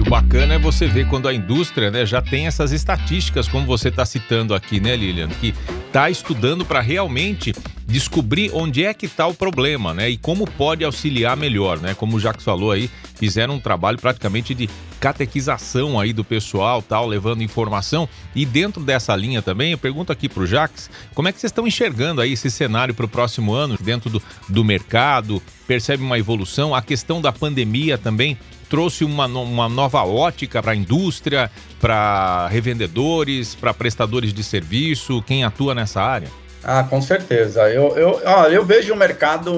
[0.00, 3.66] E o bacana é você ver quando a indústria né, já tem essas estatísticas, como
[3.66, 5.28] você está citando aqui, né, Lilian?
[5.28, 5.54] Que
[5.86, 7.54] está estudando para realmente
[7.86, 10.08] descobrir onde é que está o problema, né?
[10.08, 11.92] E como pode auxiliar melhor, né?
[11.92, 17.06] Como o Jacques falou aí, fizeram um trabalho praticamente de catequização aí do pessoal, tal,
[17.06, 18.08] levando informação.
[18.34, 21.50] E dentro dessa linha também, eu pergunto aqui para o Jacques, como é que vocês
[21.50, 25.42] estão enxergando aí esse cenário para o próximo ano dentro do, do mercado?
[25.66, 26.74] Percebe uma evolução?
[26.74, 28.38] A questão da pandemia também
[28.70, 35.44] trouxe uma, uma nova ótica para a indústria, para revendedores, para prestadores de serviço, quem
[35.44, 36.28] atua nessa área?
[36.62, 37.68] Ah, com certeza.
[37.70, 39.50] Eu, eu, ó, eu vejo o mercado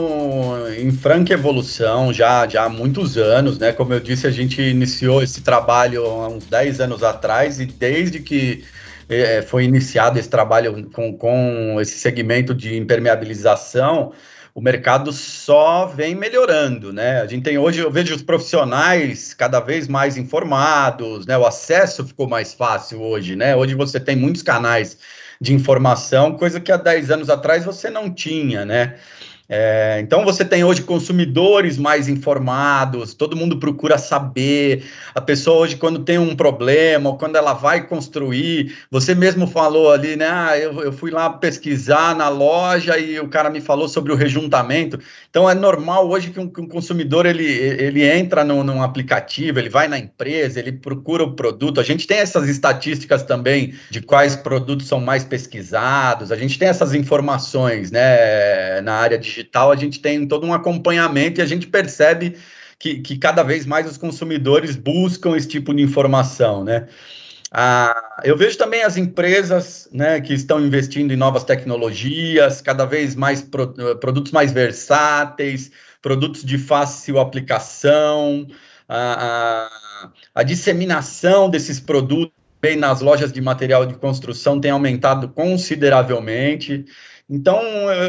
[0.79, 3.73] em franca evolução já, já há muitos anos, né?
[3.73, 8.21] Como eu disse, a gente iniciou esse trabalho há uns 10 anos atrás e desde
[8.21, 8.65] que
[9.09, 14.13] é, foi iniciado esse trabalho com, com esse segmento de impermeabilização,
[14.55, 17.21] o mercado só vem melhorando, né?
[17.23, 21.39] A gente tem hoje, eu vejo os profissionais cada vez mais informados, né?
[21.39, 23.57] O acesso ficou mais fácil hoje, né?
[23.57, 24.99] Hoje você tem muitos canais
[25.41, 28.97] de informação, coisa que há 10 anos atrás você não tinha, né?
[29.55, 34.83] É, então você tem hoje consumidores mais informados, todo mundo procura saber.
[35.15, 39.93] A pessoa hoje, quando tem um problema, ou quando ela vai construir, você mesmo falou
[39.93, 40.27] ali, né?
[40.27, 44.17] Ah, eu, eu fui lá pesquisar na loja e o cara me falou sobre o
[44.17, 44.99] rejuntamento.
[45.29, 49.59] Então é normal hoje que um, que um consumidor ele, ele entra no, num aplicativo,
[49.59, 51.79] ele vai na empresa, ele procura o produto.
[51.79, 56.69] A gente tem essas estatísticas também de quais produtos são mais pesquisados, a gente tem
[56.69, 61.67] essas informações né, na área digital a gente tem todo um acompanhamento e a gente
[61.67, 62.37] percebe
[62.79, 66.89] que, que cada vez mais os consumidores buscam esse tipo de informação, né?
[67.55, 73.15] Ah, eu vejo também as empresas né, que estão investindo em novas tecnologias, cada vez
[73.15, 78.47] mais pro, produtos mais versáteis, produtos de fácil aplicação,
[78.89, 79.69] a,
[80.07, 86.87] a, a disseminação desses produtos bem nas lojas de material de construção tem aumentado consideravelmente.
[87.29, 87.63] Então,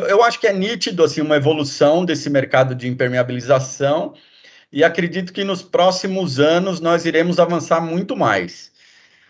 [0.10, 4.14] eu acho que é nítido assim uma evolução desse mercado de impermeabilização
[4.72, 8.74] e acredito que nos próximos anos nós iremos avançar muito mais.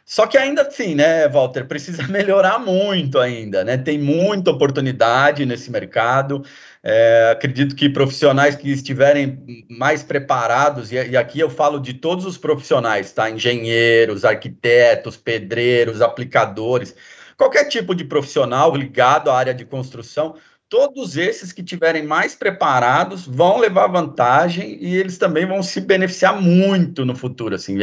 [0.05, 3.77] Só que ainda assim, né, Walter, precisa melhorar muito ainda, né?
[3.77, 6.43] Tem muita oportunidade nesse mercado.
[6.83, 12.25] É, acredito que profissionais que estiverem mais preparados, e, e, aqui eu falo de todos
[12.25, 13.29] os profissionais, tá?
[13.29, 16.93] Engenheiros, arquitetos, pedreiros, aplicadores,
[17.37, 20.35] qualquer tipo de profissional ligado à área de construção,
[20.73, 26.41] todos esses que tiverem mais preparados vão levar vantagem e eles também vão se beneficiar
[26.41, 27.53] muito no futuro.
[27.53, 27.77] Assim,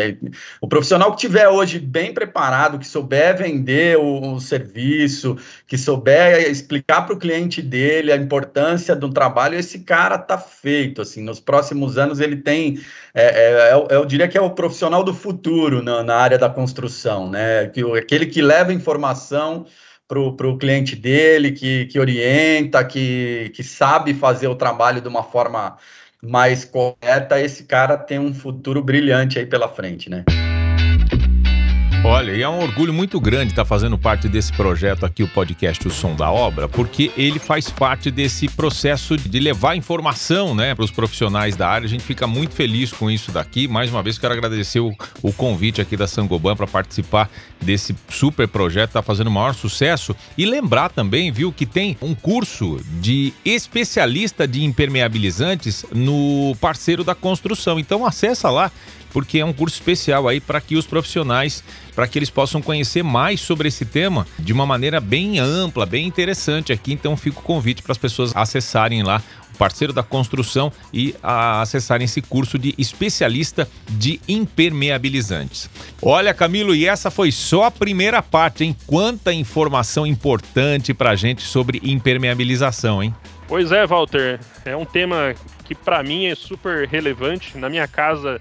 [0.60, 5.36] o profissional que tiver hoje bem preparado, que souber vender o, o serviço,
[5.68, 11.00] que souber explicar para o cliente dele a importância do trabalho, esse cara tá feito.
[11.00, 12.80] Assim, nos próximos anos ele tem,
[13.14, 16.50] é, é, é eu diria que é o profissional do futuro na, na área da
[16.50, 17.68] construção, né?
[17.68, 19.64] Que, aquele que leva informação
[20.10, 25.22] para o cliente dele, que, que orienta, que, que sabe fazer o trabalho de uma
[25.22, 25.76] forma
[26.20, 30.24] mais correta, esse cara tem um futuro brilhante aí pela frente, né?
[32.02, 35.86] Olha, e é um orgulho muito grande estar fazendo parte desse projeto aqui, o podcast
[35.86, 40.84] O Som da Obra, porque ele faz parte desse processo de levar informação né, para
[40.84, 41.84] os profissionais da área.
[41.84, 43.68] A gente fica muito feliz com isso daqui.
[43.68, 48.48] Mais uma vez, quero agradecer o, o convite aqui da Sangoban para participar desse super
[48.48, 50.16] projeto, está fazendo o maior sucesso.
[50.38, 57.14] E lembrar também, viu, que tem um curso de especialista de impermeabilizantes no parceiro da
[57.14, 57.78] construção.
[57.78, 58.72] Então acessa lá
[59.12, 61.62] porque é um curso especial aí para que os profissionais,
[61.94, 66.06] para que eles possam conhecer mais sobre esse tema de uma maneira bem ampla, bem
[66.06, 66.92] interessante aqui.
[66.92, 69.22] Então fica o convite para as pessoas acessarem lá
[69.54, 75.68] o parceiro da construção e acessarem esse curso de especialista de impermeabilizantes.
[76.00, 78.76] Olha, Camilo, e essa foi só a primeira parte, hein?
[78.86, 83.14] Quanta informação importante para gente sobre impermeabilização, hein?
[83.48, 84.38] Pois é, Walter.
[84.64, 87.58] É um tema que para mim é super relevante.
[87.58, 88.40] Na minha casa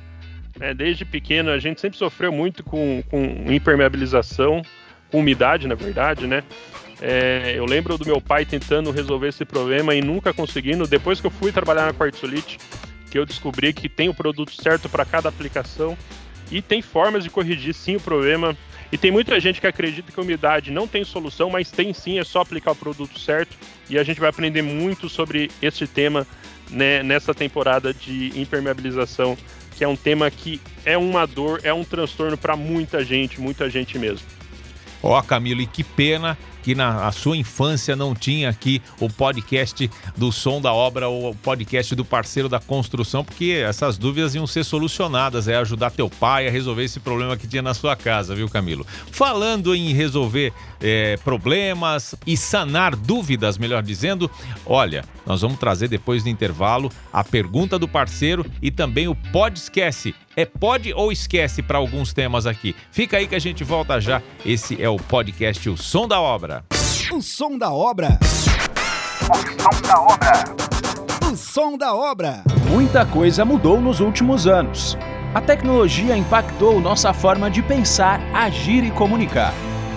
[0.59, 4.61] é, desde pequeno a gente sempre sofreu muito com, com impermeabilização,
[5.11, 6.43] com umidade, na verdade, né?
[7.01, 10.85] É, eu lembro do meu pai tentando resolver esse problema e nunca conseguindo.
[10.85, 12.57] Depois que eu fui trabalhar na Quartzolite,
[13.09, 15.97] que eu descobri que tem o produto certo para cada aplicação
[16.51, 18.55] e tem formas de corrigir sim o problema.
[18.91, 22.19] E tem muita gente que acredita que a umidade não tem solução, mas tem sim,
[22.19, 23.55] é só aplicar o produto certo.
[23.89, 26.27] E a gente vai aprender muito sobre esse tema
[26.69, 29.37] né, nessa temporada de impermeabilização
[29.79, 33.69] que é um tema que é uma dor, é um transtorno para muita gente, muita
[33.69, 34.27] gente mesmo.
[35.01, 36.37] Ó, oh, Camilo, e que pena
[36.69, 41.35] que na sua infância não tinha aqui o podcast do som da obra ou o
[41.35, 46.47] podcast do parceiro da construção, porque essas dúvidas iam ser solucionadas, é ajudar teu pai
[46.47, 48.85] a resolver esse problema que tinha na sua casa, viu, Camilo?
[49.11, 54.29] Falando em resolver é, problemas e sanar dúvidas, melhor dizendo,
[54.63, 59.17] olha, nós vamos trazer depois do intervalo a pergunta do parceiro e também o
[59.55, 60.13] esquece.
[60.39, 62.73] É pode ou esquece para alguns temas aqui.
[62.91, 64.21] Fica aí que a gente volta já.
[64.45, 66.63] Esse é o podcast O Som da Obra.
[67.11, 68.17] O som da obra.
[69.29, 70.43] O som da obra.
[71.29, 72.43] O som da obra.
[72.69, 74.97] Muita coisa mudou nos últimos anos.
[75.33, 79.53] A tecnologia impactou nossa forma de pensar, agir e comunicar.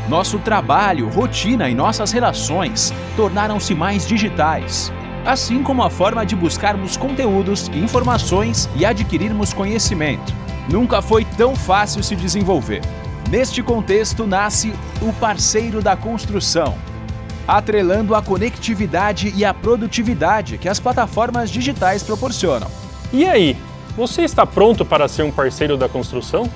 [0.09, 4.93] Nosso trabalho, rotina e nossas relações tornaram-se mais digitais,
[5.25, 10.33] assim como a forma de buscarmos conteúdos, informações e adquirirmos conhecimento.
[10.69, 12.83] Nunca foi tão fácil se desenvolver.
[13.31, 16.77] Neste contexto nasce o parceiro da construção,
[17.47, 22.71] atrelando a conectividade e a produtividade que as plataformas digitais proporcionam.
[23.13, 23.57] E aí,
[23.97, 26.49] você está pronto para ser um parceiro da construção?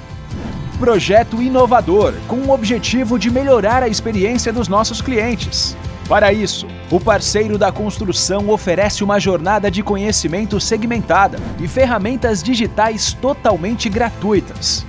[0.76, 5.76] projeto inovador com o objetivo de melhorar a experiência dos nossos clientes.
[6.06, 13.12] Para isso, o parceiro da construção oferece uma jornada de conhecimento segmentada e ferramentas digitais
[13.12, 14.86] totalmente gratuitas.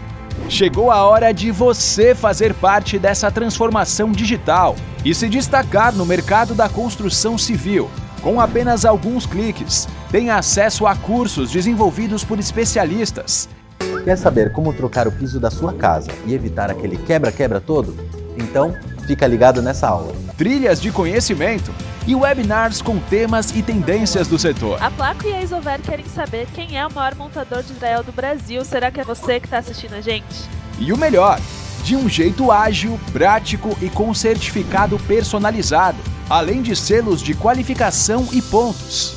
[0.48, 6.54] Chegou a hora de você fazer parte dessa transformação digital e se destacar no mercado
[6.54, 7.90] da construção civil.
[8.22, 13.50] Com apenas alguns cliques, tem acesso a cursos desenvolvidos por especialistas
[14.08, 17.94] Quer saber como trocar o piso da sua casa e evitar aquele quebra-quebra todo?
[18.38, 18.74] Então,
[19.08, 20.14] fica ligado nessa aula.
[20.38, 21.74] Trilhas de conhecimento
[22.06, 24.84] e webinars com temas e tendências do setor.
[24.84, 28.12] A Placo e a Isover querem saber quem é o maior montador de Israel do
[28.12, 28.64] Brasil.
[28.66, 30.50] Será que é você que está assistindo a gente?
[30.78, 31.40] E o melhor,
[31.84, 35.98] de um jeito ágil, prático e com certificado personalizado,
[36.30, 39.17] além de selos de qualificação e pontos.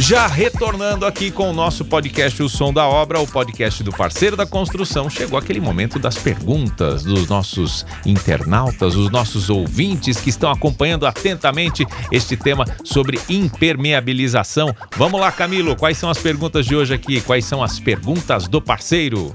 [0.00, 4.36] Já retornando aqui com o nosso podcast O Som da Obra, o podcast do parceiro
[4.36, 10.52] da construção, chegou aquele momento das perguntas dos nossos internautas, os nossos ouvintes que estão
[10.52, 14.74] acompanhando atentamente este tema sobre impermeabilização.
[14.96, 17.20] Vamos lá, Camilo, quais são as perguntas de hoje aqui?
[17.20, 19.34] Quais são as perguntas do parceiro?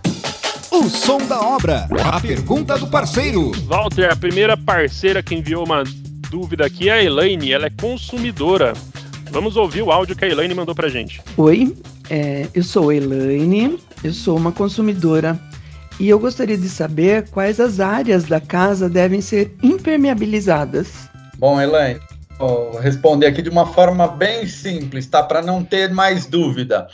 [0.71, 3.51] O som da obra, a pergunta do parceiro.
[3.65, 5.83] Walter, a primeira parceira que enviou uma
[6.31, 8.73] dúvida aqui é a Elaine, ela é consumidora.
[9.33, 11.19] Vamos ouvir o áudio que a Elaine mandou pra gente.
[11.37, 11.75] Oi,
[12.07, 15.39] é, eu sou a Elaine, eu sou uma consumidora
[15.99, 21.09] e eu gostaria de saber quais as áreas da casa devem ser impermeabilizadas.
[21.39, 21.99] Bom, Elaine,
[22.37, 25.23] vou responder aqui de uma forma bem simples, tá?
[25.23, 26.87] Para não ter mais dúvida.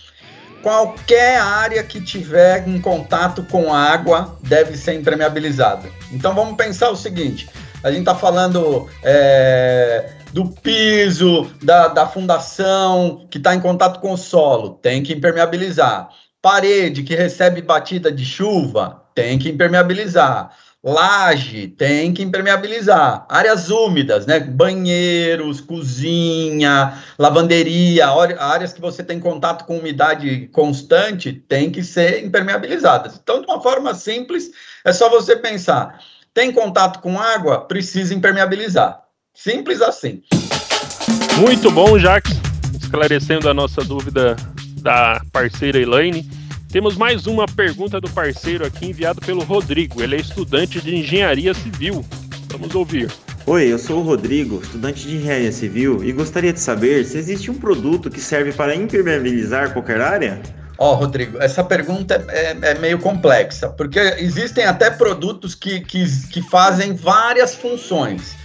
[0.63, 5.89] Qualquer área que tiver em contato com água deve ser impermeabilizada.
[6.09, 7.49] Então vamos pensar o seguinte:
[7.83, 14.13] a gente está falando é, do piso, da, da fundação, que está em contato com
[14.13, 16.09] o solo, tem que impermeabilizar.
[16.41, 20.51] Parede que recebe batida de chuva, tem que impermeabilizar.
[20.81, 23.25] Laje tem que impermeabilizar.
[23.27, 24.39] Áreas úmidas, né?
[24.39, 28.07] Banheiros, cozinha, lavanderia,
[28.39, 33.19] áreas que você tem contato com umidade constante, tem que ser impermeabilizadas.
[33.21, 34.51] Então, de uma forma simples,
[34.85, 35.99] é só você pensar:
[36.33, 39.08] tem contato com água, precisa impermeabilizar.
[39.41, 40.21] Simples assim.
[41.39, 42.29] Muito bom, Jax.
[42.77, 44.35] Esclarecendo a nossa dúvida
[44.81, 46.29] da parceira Elaine.
[46.69, 50.03] Temos mais uma pergunta do parceiro aqui enviado pelo Rodrigo.
[50.03, 52.05] Ele é estudante de engenharia civil.
[52.51, 53.09] Vamos ouvir.
[53.45, 57.49] Oi, eu sou o Rodrigo, estudante de engenharia civil, e gostaria de saber se existe
[57.49, 60.41] um produto que serve para impermeabilizar qualquer área?
[60.77, 65.79] Ó, oh, Rodrigo, essa pergunta é, é, é, meio complexa, porque existem até produtos que,
[65.79, 68.37] que, que fazem várias funções.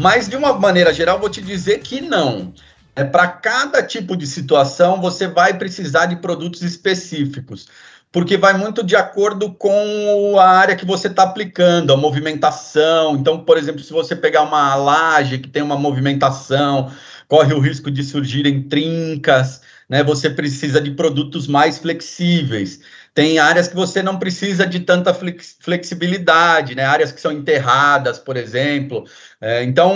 [0.00, 2.54] Mas, de uma maneira geral, vou te dizer que não.
[2.96, 7.68] É para cada tipo de situação você vai precisar de produtos específicos
[8.12, 13.16] porque vai muito de acordo com a área que você está aplicando, a movimentação.
[13.16, 16.90] Então, por exemplo, se você pegar uma laje que tem uma movimentação,
[17.28, 20.02] corre o risco de surgirem trincas, né?
[20.02, 22.80] Você precisa de produtos mais flexíveis.
[23.12, 25.12] Tem áreas que você não precisa de tanta
[25.60, 26.84] flexibilidade, né?
[26.84, 29.04] Áreas que são enterradas, por exemplo.
[29.40, 29.94] É, então,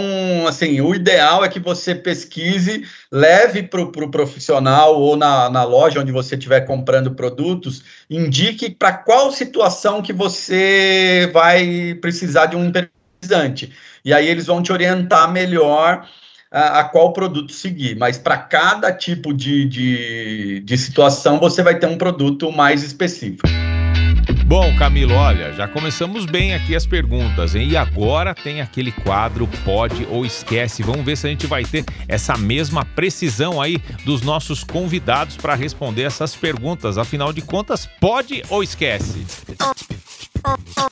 [0.48, 5.62] assim, o ideal é que você pesquise, leve para o pro profissional ou na, na
[5.64, 12.56] loja onde você estiver comprando produtos, indique para qual situação que você vai precisar de
[12.56, 13.72] um impermeabilizante.
[14.04, 16.06] E aí eles vão te orientar melhor
[16.54, 21.76] a, a qual produto seguir, mas para cada tipo de, de, de situação você vai
[21.76, 23.48] ter um produto mais específico.
[24.46, 27.70] Bom, Camilo, olha, já começamos bem aqui as perguntas, hein?
[27.70, 30.82] E agora tem aquele quadro pode ou esquece.
[30.82, 35.54] Vamos ver se a gente vai ter essa mesma precisão aí dos nossos convidados para
[35.54, 36.98] responder essas perguntas.
[36.98, 39.26] Afinal de contas, pode ou esquece?
[39.60, 39.72] Oh,
[40.46, 40.90] oh,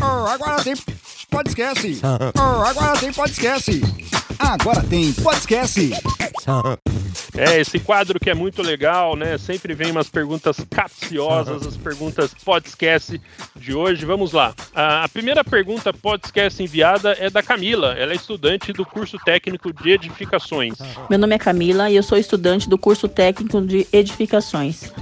[0.00, 0.74] oh, agora tem
[1.34, 2.00] pode esquece.
[2.32, 3.80] agora tem pode esquece.
[4.38, 5.90] Agora tem podcast.
[7.36, 9.36] É, esse quadro que é muito legal, né?
[9.36, 13.20] Sempre vem umas perguntas capciosas, as perguntas podcast
[13.56, 14.04] de hoje.
[14.04, 14.54] Vamos lá.
[14.72, 17.94] A primeira pergunta podcast enviada é da Camila.
[17.98, 20.74] Ela é estudante do curso técnico de edificações.
[21.10, 24.92] Meu nome é Camila e eu sou estudante do curso técnico de edificações.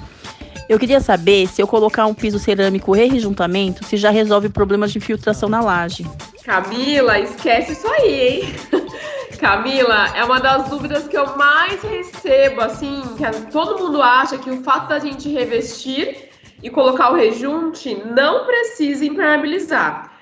[0.68, 5.00] Eu queria saber se eu colocar um piso cerâmico rejuntamento, se já resolve problemas de
[5.00, 6.06] filtração na laje.
[6.44, 8.54] Camila, esquece isso aí, hein?
[9.38, 14.48] Camila, é uma das dúvidas que eu mais recebo, assim, que todo mundo acha que
[14.48, 16.30] o fato da gente revestir
[16.62, 20.12] e colocar o rejunte não precisa impermeabilizar.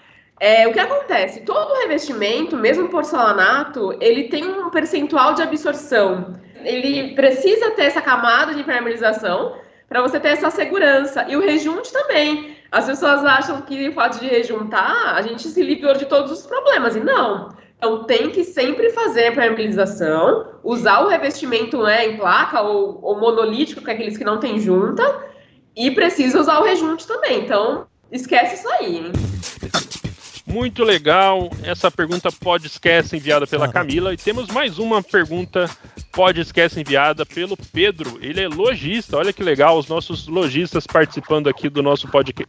[0.40, 1.42] É, o que acontece?
[1.42, 6.40] Todo revestimento, mesmo porcelanato, ele tem um percentual de absorção.
[6.64, 9.54] Ele precisa ter essa camada de impermeabilização
[9.90, 11.26] para você ter essa segurança.
[11.28, 12.56] E o rejunte também.
[12.70, 16.46] As pessoas acham que o fato de rejuntar, a gente se livrou de todos os
[16.46, 16.94] problemas.
[16.94, 17.48] E não.
[17.76, 23.18] Então tem que sempre fazer a permeabilização, usar o revestimento né, em placa ou, ou
[23.18, 25.02] monolítico, que é aqueles que não tem junta,
[25.74, 27.40] e precisa usar o rejunte também.
[27.40, 29.12] Então esquece isso aí, hein?
[30.50, 31.48] Muito legal.
[31.62, 34.12] Essa pergunta pode esquece enviada pela Camila.
[34.12, 35.70] E temos mais uma pergunta
[36.12, 38.18] pode esquece enviada pelo Pedro.
[38.20, 39.16] Ele é lojista.
[39.16, 42.08] Olha que legal, os nossos lojistas participando aqui do nosso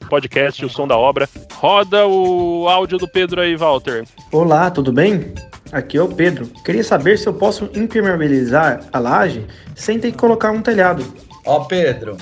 [0.09, 1.29] podcast, O Som da Obra.
[1.53, 4.03] Roda o áudio do Pedro aí, Walter.
[4.31, 5.33] Olá, tudo bem?
[5.71, 6.47] Aqui é o Pedro.
[6.65, 9.45] Queria saber se eu posso impermeabilizar a laje
[9.75, 11.05] sem ter que colocar um telhado.
[11.45, 12.17] Ó, Pedro,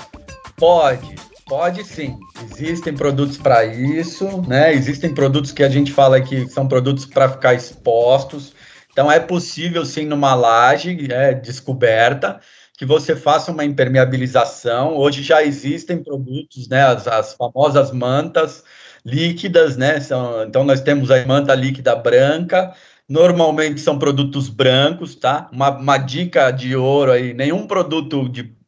[0.56, 2.16] pode Pode sim.
[2.48, 4.72] Existem produtos para isso, né?
[4.72, 8.54] Existem produtos que a gente fala que são produtos para ficar expostos.
[8.92, 12.38] Então é possível sim numa laje é, descoberta
[12.78, 14.96] que você faça uma impermeabilização.
[14.96, 16.84] Hoje já existem produtos, né?
[16.84, 18.62] As, as famosas mantas
[19.04, 19.98] líquidas, né?
[19.98, 22.72] São, então nós temos a manta líquida branca.
[23.08, 25.48] Normalmente são produtos brancos, tá?
[25.50, 28.59] Uma, uma dica de ouro aí: nenhum produto de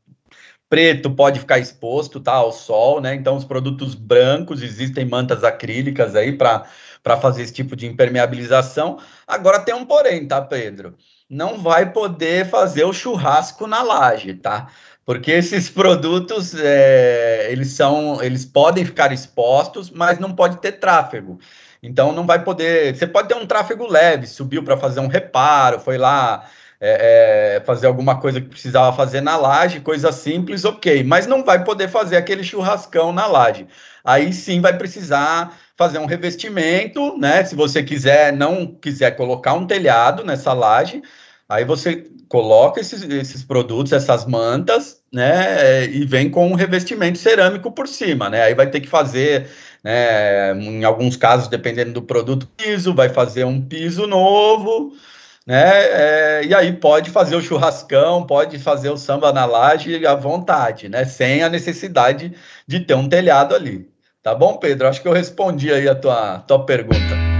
[0.72, 3.14] preto pode ficar exposto tá, ao sol, né?
[3.14, 6.64] Então, os produtos brancos, existem mantas acrílicas aí para
[7.20, 8.98] fazer esse tipo de impermeabilização.
[9.26, 10.94] Agora tem um porém, tá, Pedro?
[11.28, 14.68] Não vai poder fazer o churrasco na laje, tá?
[15.04, 21.38] Porque esses produtos, é, eles são, eles podem ficar expostos, mas não pode ter tráfego.
[21.82, 22.96] Então não vai poder.
[22.96, 26.48] Você pode ter um tráfego leve, subiu para fazer um reparo, foi lá
[26.84, 31.44] é, é, fazer alguma coisa que precisava fazer na laje, coisa simples, ok, mas não
[31.44, 33.68] vai poder fazer aquele churrascão na laje.
[34.04, 37.44] Aí sim vai precisar fazer um revestimento, né?
[37.44, 41.00] Se você quiser, não quiser colocar um telhado nessa laje,
[41.48, 45.84] aí você coloca esses, esses produtos, essas mantas, né?
[45.86, 48.42] E vem com um revestimento cerâmico por cima, né?
[48.42, 49.46] Aí vai ter que fazer
[49.84, 54.92] né, em alguns casos, dependendo do produto, piso, vai fazer um piso novo,
[55.46, 56.40] né?
[56.40, 60.88] É, e aí pode fazer o churrascão, pode fazer o samba na laje à vontade,
[60.88, 61.04] né?
[61.04, 62.34] Sem a necessidade
[62.66, 63.90] de ter um telhado ali.
[64.22, 64.88] Tá bom, Pedro?
[64.88, 67.31] Acho que eu respondi aí a tua, tua pergunta.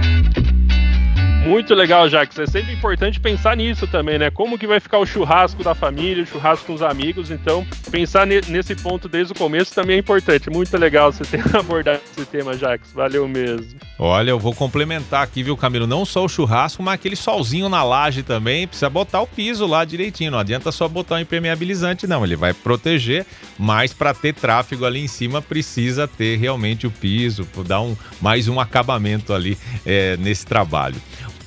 [1.45, 2.39] Muito legal, Jax.
[2.39, 4.31] É sempre importante pensar nisso também, né?
[4.31, 7.29] Como que vai ficar o churrasco da família, o churrasco com os amigos.
[7.29, 10.49] Então, pensar nesse ponto desde o começo também é importante.
[10.49, 12.93] Muito legal você ter abordado esse tema, Jax.
[12.93, 13.77] Valeu mesmo.
[13.99, 15.85] Olha, eu vou complementar aqui, viu, Camilo?
[15.85, 18.65] Não só o churrasco, mas aquele solzinho na laje também.
[18.65, 20.31] Precisa botar o piso lá direitinho.
[20.31, 22.23] Não adianta só botar um impermeabilizante, não.
[22.23, 23.25] Ele vai proteger,
[23.59, 28.47] mas para ter tráfego ali em cima, precisa ter realmente o piso, dar um, mais
[28.47, 30.95] um acabamento ali é, nesse trabalho.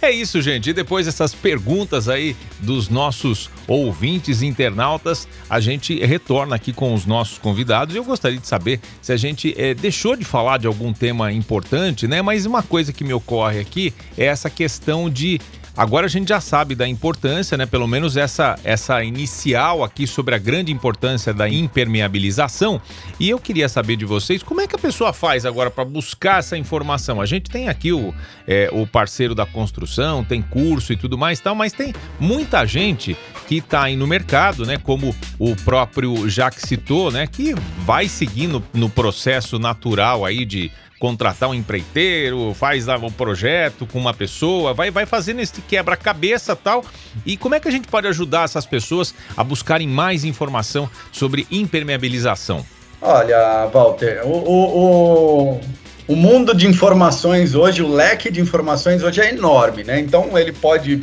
[0.00, 0.70] É isso, gente.
[0.70, 7.06] E depois dessas perguntas aí dos nossos ouvintes internautas, a gente retorna aqui com os
[7.06, 7.94] nossos convidados.
[7.94, 11.32] E eu gostaria de saber se a gente é, deixou de falar de algum tema
[11.32, 12.20] importante, né?
[12.20, 15.40] Mas uma coisa que me ocorre aqui é essa questão de
[15.76, 17.66] Agora a gente já sabe da importância, né?
[17.66, 22.80] Pelo menos essa, essa inicial aqui sobre a grande importância da impermeabilização.
[23.20, 26.38] E eu queria saber de vocês como é que a pessoa faz agora para buscar
[26.38, 27.20] essa informação.
[27.20, 28.14] A gente tem aqui o,
[28.46, 33.14] é, o parceiro da construção, tem curso e tudo mais, tal, mas tem muita gente
[33.46, 34.78] que está aí no mercado, né?
[34.78, 37.26] Como o próprio Jacques citou, né?
[37.26, 37.54] Que
[37.84, 44.14] vai seguindo no processo natural aí de contratar um empreiteiro, faz um projeto com uma
[44.14, 46.84] pessoa, vai, vai fazendo esse quebra-cabeça tal.
[47.24, 51.46] E como é que a gente pode ajudar essas pessoas a buscarem mais informação sobre
[51.50, 52.64] impermeabilização?
[53.00, 55.60] Olha, Walter, o, o, o,
[56.08, 60.00] o mundo de informações hoje, o leque de informações hoje é enorme, né?
[60.00, 61.02] Então ele pode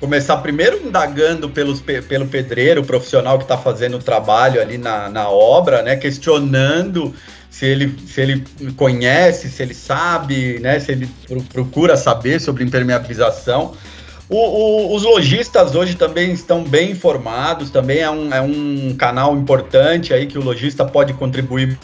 [0.00, 5.08] começar primeiro indagando pelos, pelo pedreiro, o profissional que está fazendo o trabalho ali na,
[5.08, 5.96] na obra, né?
[5.96, 7.14] Questionando
[7.56, 8.44] se ele, se ele
[8.76, 11.08] conhece, se ele sabe, né, se ele
[11.50, 13.72] procura saber sobre impermeabilização.
[14.28, 19.34] O, o, os lojistas hoje também estão bem informados, também é um, é um canal
[19.34, 21.78] importante aí que o lojista pode contribuir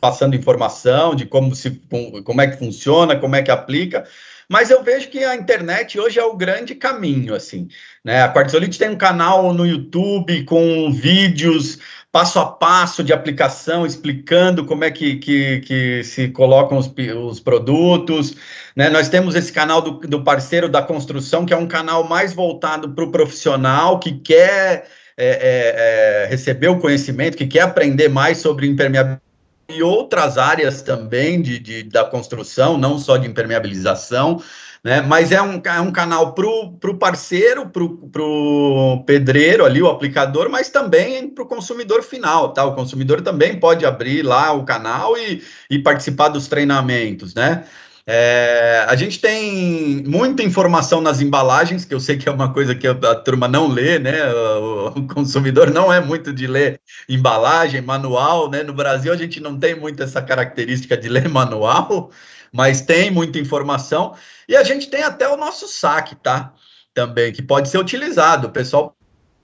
[0.00, 1.80] passando informação de como, se,
[2.24, 4.04] como é que funciona, como é que aplica.
[4.50, 7.68] Mas eu vejo que a internet hoje é o grande caminho, assim.
[8.04, 8.20] Né?
[8.20, 11.78] A Quartzolite tem um canal no YouTube com vídeos
[12.10, 16.92] passo a passo de aplicação, explicando como é que, que, que se colocam os,
[17.28, 18.34] os produtos.
[18.74, 18.90] Né?
[18.90, 22.90] Nós temos esse canal do, do parceiro da construção, que é um canal mais voltado
[22.90, 28.38] para o profissional que quer é, é, é, receber o conhecimento, que quer aprender mais
[28.38, 29.29] sobre impermeabilidade
[29.70, 34.40] e outras áreas também de, de, da construção, não só de impermeabilização
[34.82, 35.02] né?
[35.02, 37.82] Mas é um, é um canal para o parceiro, para
[38.22, 42.64] o pedreiro ali, o aplicador, mas também para o consumidor final, tá?
[42.64, 47.64] O consumidor também pode abrir lá o canal e, e participar dos treinamentos, né?
[48.12, 52.74] É, a gente tem muita informação nas embalagens, que eu sei que é uma coisa
[52.74, 54.28] que a, turma não lê, né?
[54.34, 58.64] O, o, consumidor não é muito de ler embalagem, manual, né?
[58.64, 62.10] No Brasil a gente não tem muito essa característica de ler manual,
[62.52, 64.16] mas tem muita informação.
[64.48, 66.52] E a gente tem até o nosso saque, tá?
[66.92, 68.48] Também, que pode ser utilizado.
[68.48, 68.96] O pessoal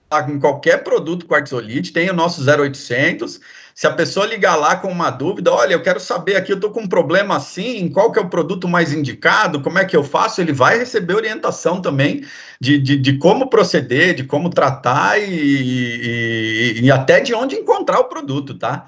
[0.08, 3.40] com qualquer produto Quartzolite, tem o nosso 0800.
[3.74, 6.70] Se a pessoa ligar lá com uma dúvida, olha, eu quero saber aqui, eu tô
[6.70, 10.02] com um problema assim, qual que é o produto mais indicado, como é que eu
[10.02, 12.24] faço, ele vai receber orientação também
[12.58, 17.98] de, de, de como proceder, de como tratar e, e, e até de onde encontrar
[17.98, 18.86] o produto, tá?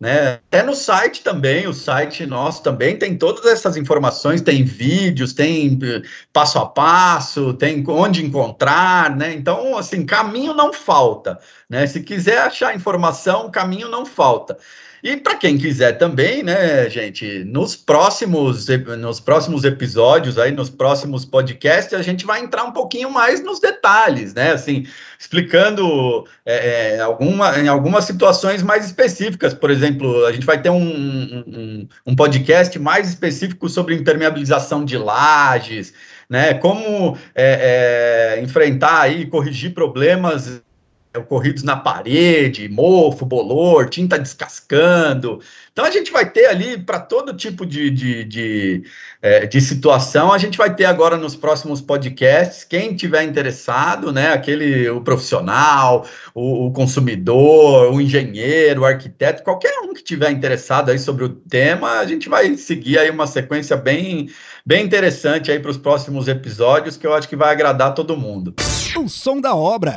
[0.00, 0.40] Né?
[0.48, 5.78] Até no site também, o site nosso também tem todas essas informações, tem vídeos, tem
[5.82, 6.00] eh,
[6.32, 9.34] passo a passo, tem onde encontrar, né?
[9.34, 11.38] Então, assim, caminho não falta,
[11.68, 11.86] né?
[11.86, 14.56] Se quiser achar informação, caminho não falta.
[15.02, 18.66] E para quem quiser também, né, gente, nos próximos,
[18.98, 23.60] nos próximos episódios, aí, nos próximos podcasts, a gente vai entrar um pouquinho mais nos
[23.60, 24.52] detalhes, né?
[24.52, 24.86] Assim,
[25.18, 29.54] explicando é, é alguma, em algumas situações mais específicas.
[29.54, 30.82] Por exemplo, a gente vai ter um,
[31.46, 35.94] um, um podcast mais específico sobre impermeabilização de lajes,
[36.28, 36.54] né?
[36.54, 40.62] Como é, é, enfrentar aí, corrigir problemas
[41.16, 45.40] ocorridos na parede, mofo, bolor, tinta descascando.
[45.72, 48.82] Então a gente vai ter ali para todo tipo de, de, de,
[49.20, 54.32] é, de, situação, a gente vai ter agora nos próximos podcasts, quem tiver interessado, né,
[54.32, 60.90] aquele, o profissional, o, o consumidor, o engenheiro, o arquiteto, qualquer um que tiver interessado
[60.90, 64.28] aí sobre o tema, a gente vai seguir aí uma sequência bem,
[64.64, 68.54] bem interessante aí para os próximos episódios, que eu acho que vai agradar todo mundo.
[68.96, 69.94] O som da obra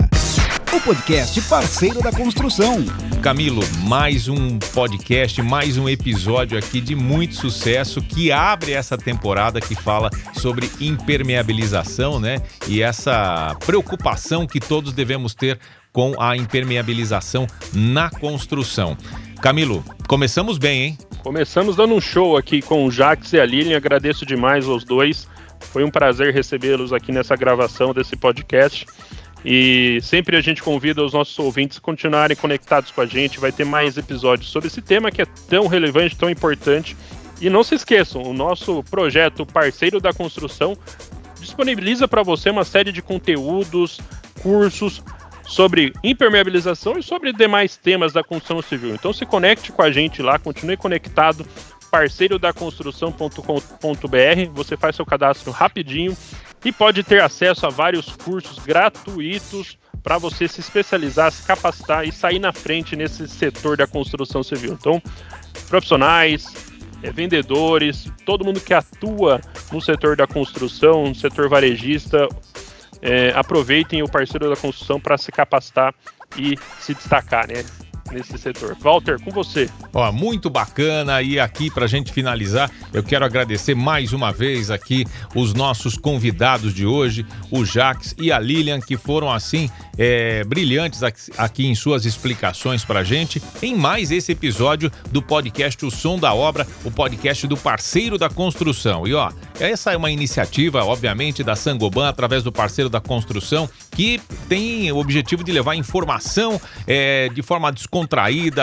[0.74, 2.84] o podcast parceiro da construção.
[3.22, 9.62] Camilo, mais um podcast, mais um episódio aqui de muito sucesso que abre essa temporada
[9.62, 12.42] que fala sobre impermeabilização, né?
[12.68, 15.60] E essa preocupação que todos devemos ter
[15.92, 18.98] com a impermeabilização na construção.
[19.44, 20.98] Camilo, começamos bem, hein?
[21.22, 23.78] Começamos dando um show aqui com o Jax e a Lilian.
[23.78, 25.28] Agradeço demais aos dois.
[25.60, 28.88] Foi um prazer recebê-los aqui nessa gravação desse podcast.
[29.46, 33.40] E sempre a gente convida os nossos ouvintes a continuarem conectados com a gente.
[33.40, 36.96] Vai ter mais episódios sobre esse tema que é tão relevante, tão importante.
[37.42, 40.78] E não se esqueçam, o nosso projeto Parceiro da Construção
[41.40, 44.00] disponibiliza para você uma série de conteúdos,
[44.42, 45.04] cursos
[45.46, 48.96] sobre impermeabilização e sobre demais temas da construção civil.
[48.96, 51.46] Então se conecte com a gente lá, continue conectado
[51.94, 54.50] parceiro da construção.com.br.
[54.56, 56.18] Você faz seu cadastro rapidinho
[56.66, 62.12] e pode ter acesso a vários cursos gratuitos para você se especializar, se capacitar e
[62.12, 64.74] sair na frente nesse setor da construção civil.
[64.74, 65.00] Então,
[65.70, 66.52] profissionais,
[67.04, 69.40] é, vendedores, todo mundo que atua
[69.72, 72.28] no setor da construção, no setor varejista,
[73.04, 75.94] é, aproveitem o parceiro da construção para se capacitar
[76.36, 77.64] e se destacar, né?
[78.14, 78.78] Nesse setor.
[78.80, 79.70] Walter, com você.
[79.94, 84.70] Ó, muito bacana e aqui para a gente finalizar, eu quero agradecer mais uma vez
[84.70, 85.06] aqui
[85.36, 91.02] os nossos convidados de hoje, o Jax e a Lilian, que foram assim é, brilhantes
[91.38, 96.18] aqui em suas explicações para a gente em mais esse episódio do podcast O Som
[96.18, 99.08] da Obra, o podcast do parceiro da construção.
[99.08, 104.20] E ó, essa é uma iniciativa, obviamente, da Sangoban através do parceiro da construção que
[104.50, 108.03] tem o objetivo de levar informação é, de forma descontraída.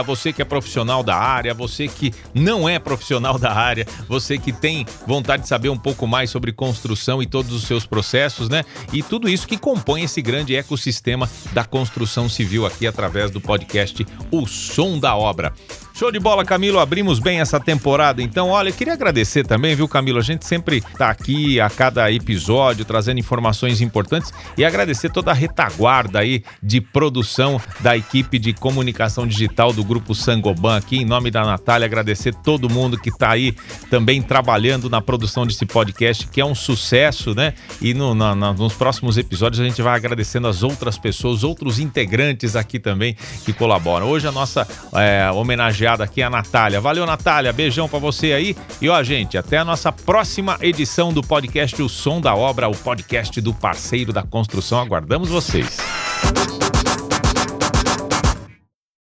[0.07, 4.53] Você que é profissional da área, você que não é profissional da área, você que
[4.53, 8.65] tem vontade de saber um pouco mais sobre construção e todos os seus processos, né?
[8.93, 14.07] E tudo isso que compõe esse grande ecossistema da construção civil aqui através do podcast
[14.31, 15.53] O Som da Obra.
[16.01, 16.79] Show de bola, Camilo.
[16.79, 18.23] Abrimos bem essa temporada.
[18.23, 20.19] Então, olha, eu queria agradecer também, viu, Camilo?
[20.19, 25.35] A gente sempre tá aqui a cada episódio trazendo informações importantes e agradecer toda a
[25.35, 31.03] retaguarda aí de produção da equipe de comunicação digital do Grupo Sangoban aqui.
[31.03, 33.55] Em nome da Natália, agradecer todo mundo que tá aí
[33.91, 37.53] também trabalhando na produção desse podcast, que é um sucesso, né?
[37.79, 41.79] E no, na, na, nos próximos episódios a gente vai agradecendo as outras pessoas, outros
[41.79, 44.09] integrantes aqui também que colaboram.
[44.09, 46.81] Hoje a nossa é, homenageada aqui a Natália.
[46.81, 47.53] Valeu, Natália.
[47.53, 48.57] Beijão para você aí.
[48.81, 52.77] E ó, gente, até a nossa próxima edição do podcast O Som da Obra, o
[52.77, 54.79] podcast do parceiro da construção.
[54.79, 55.79] Aguardamos vocês.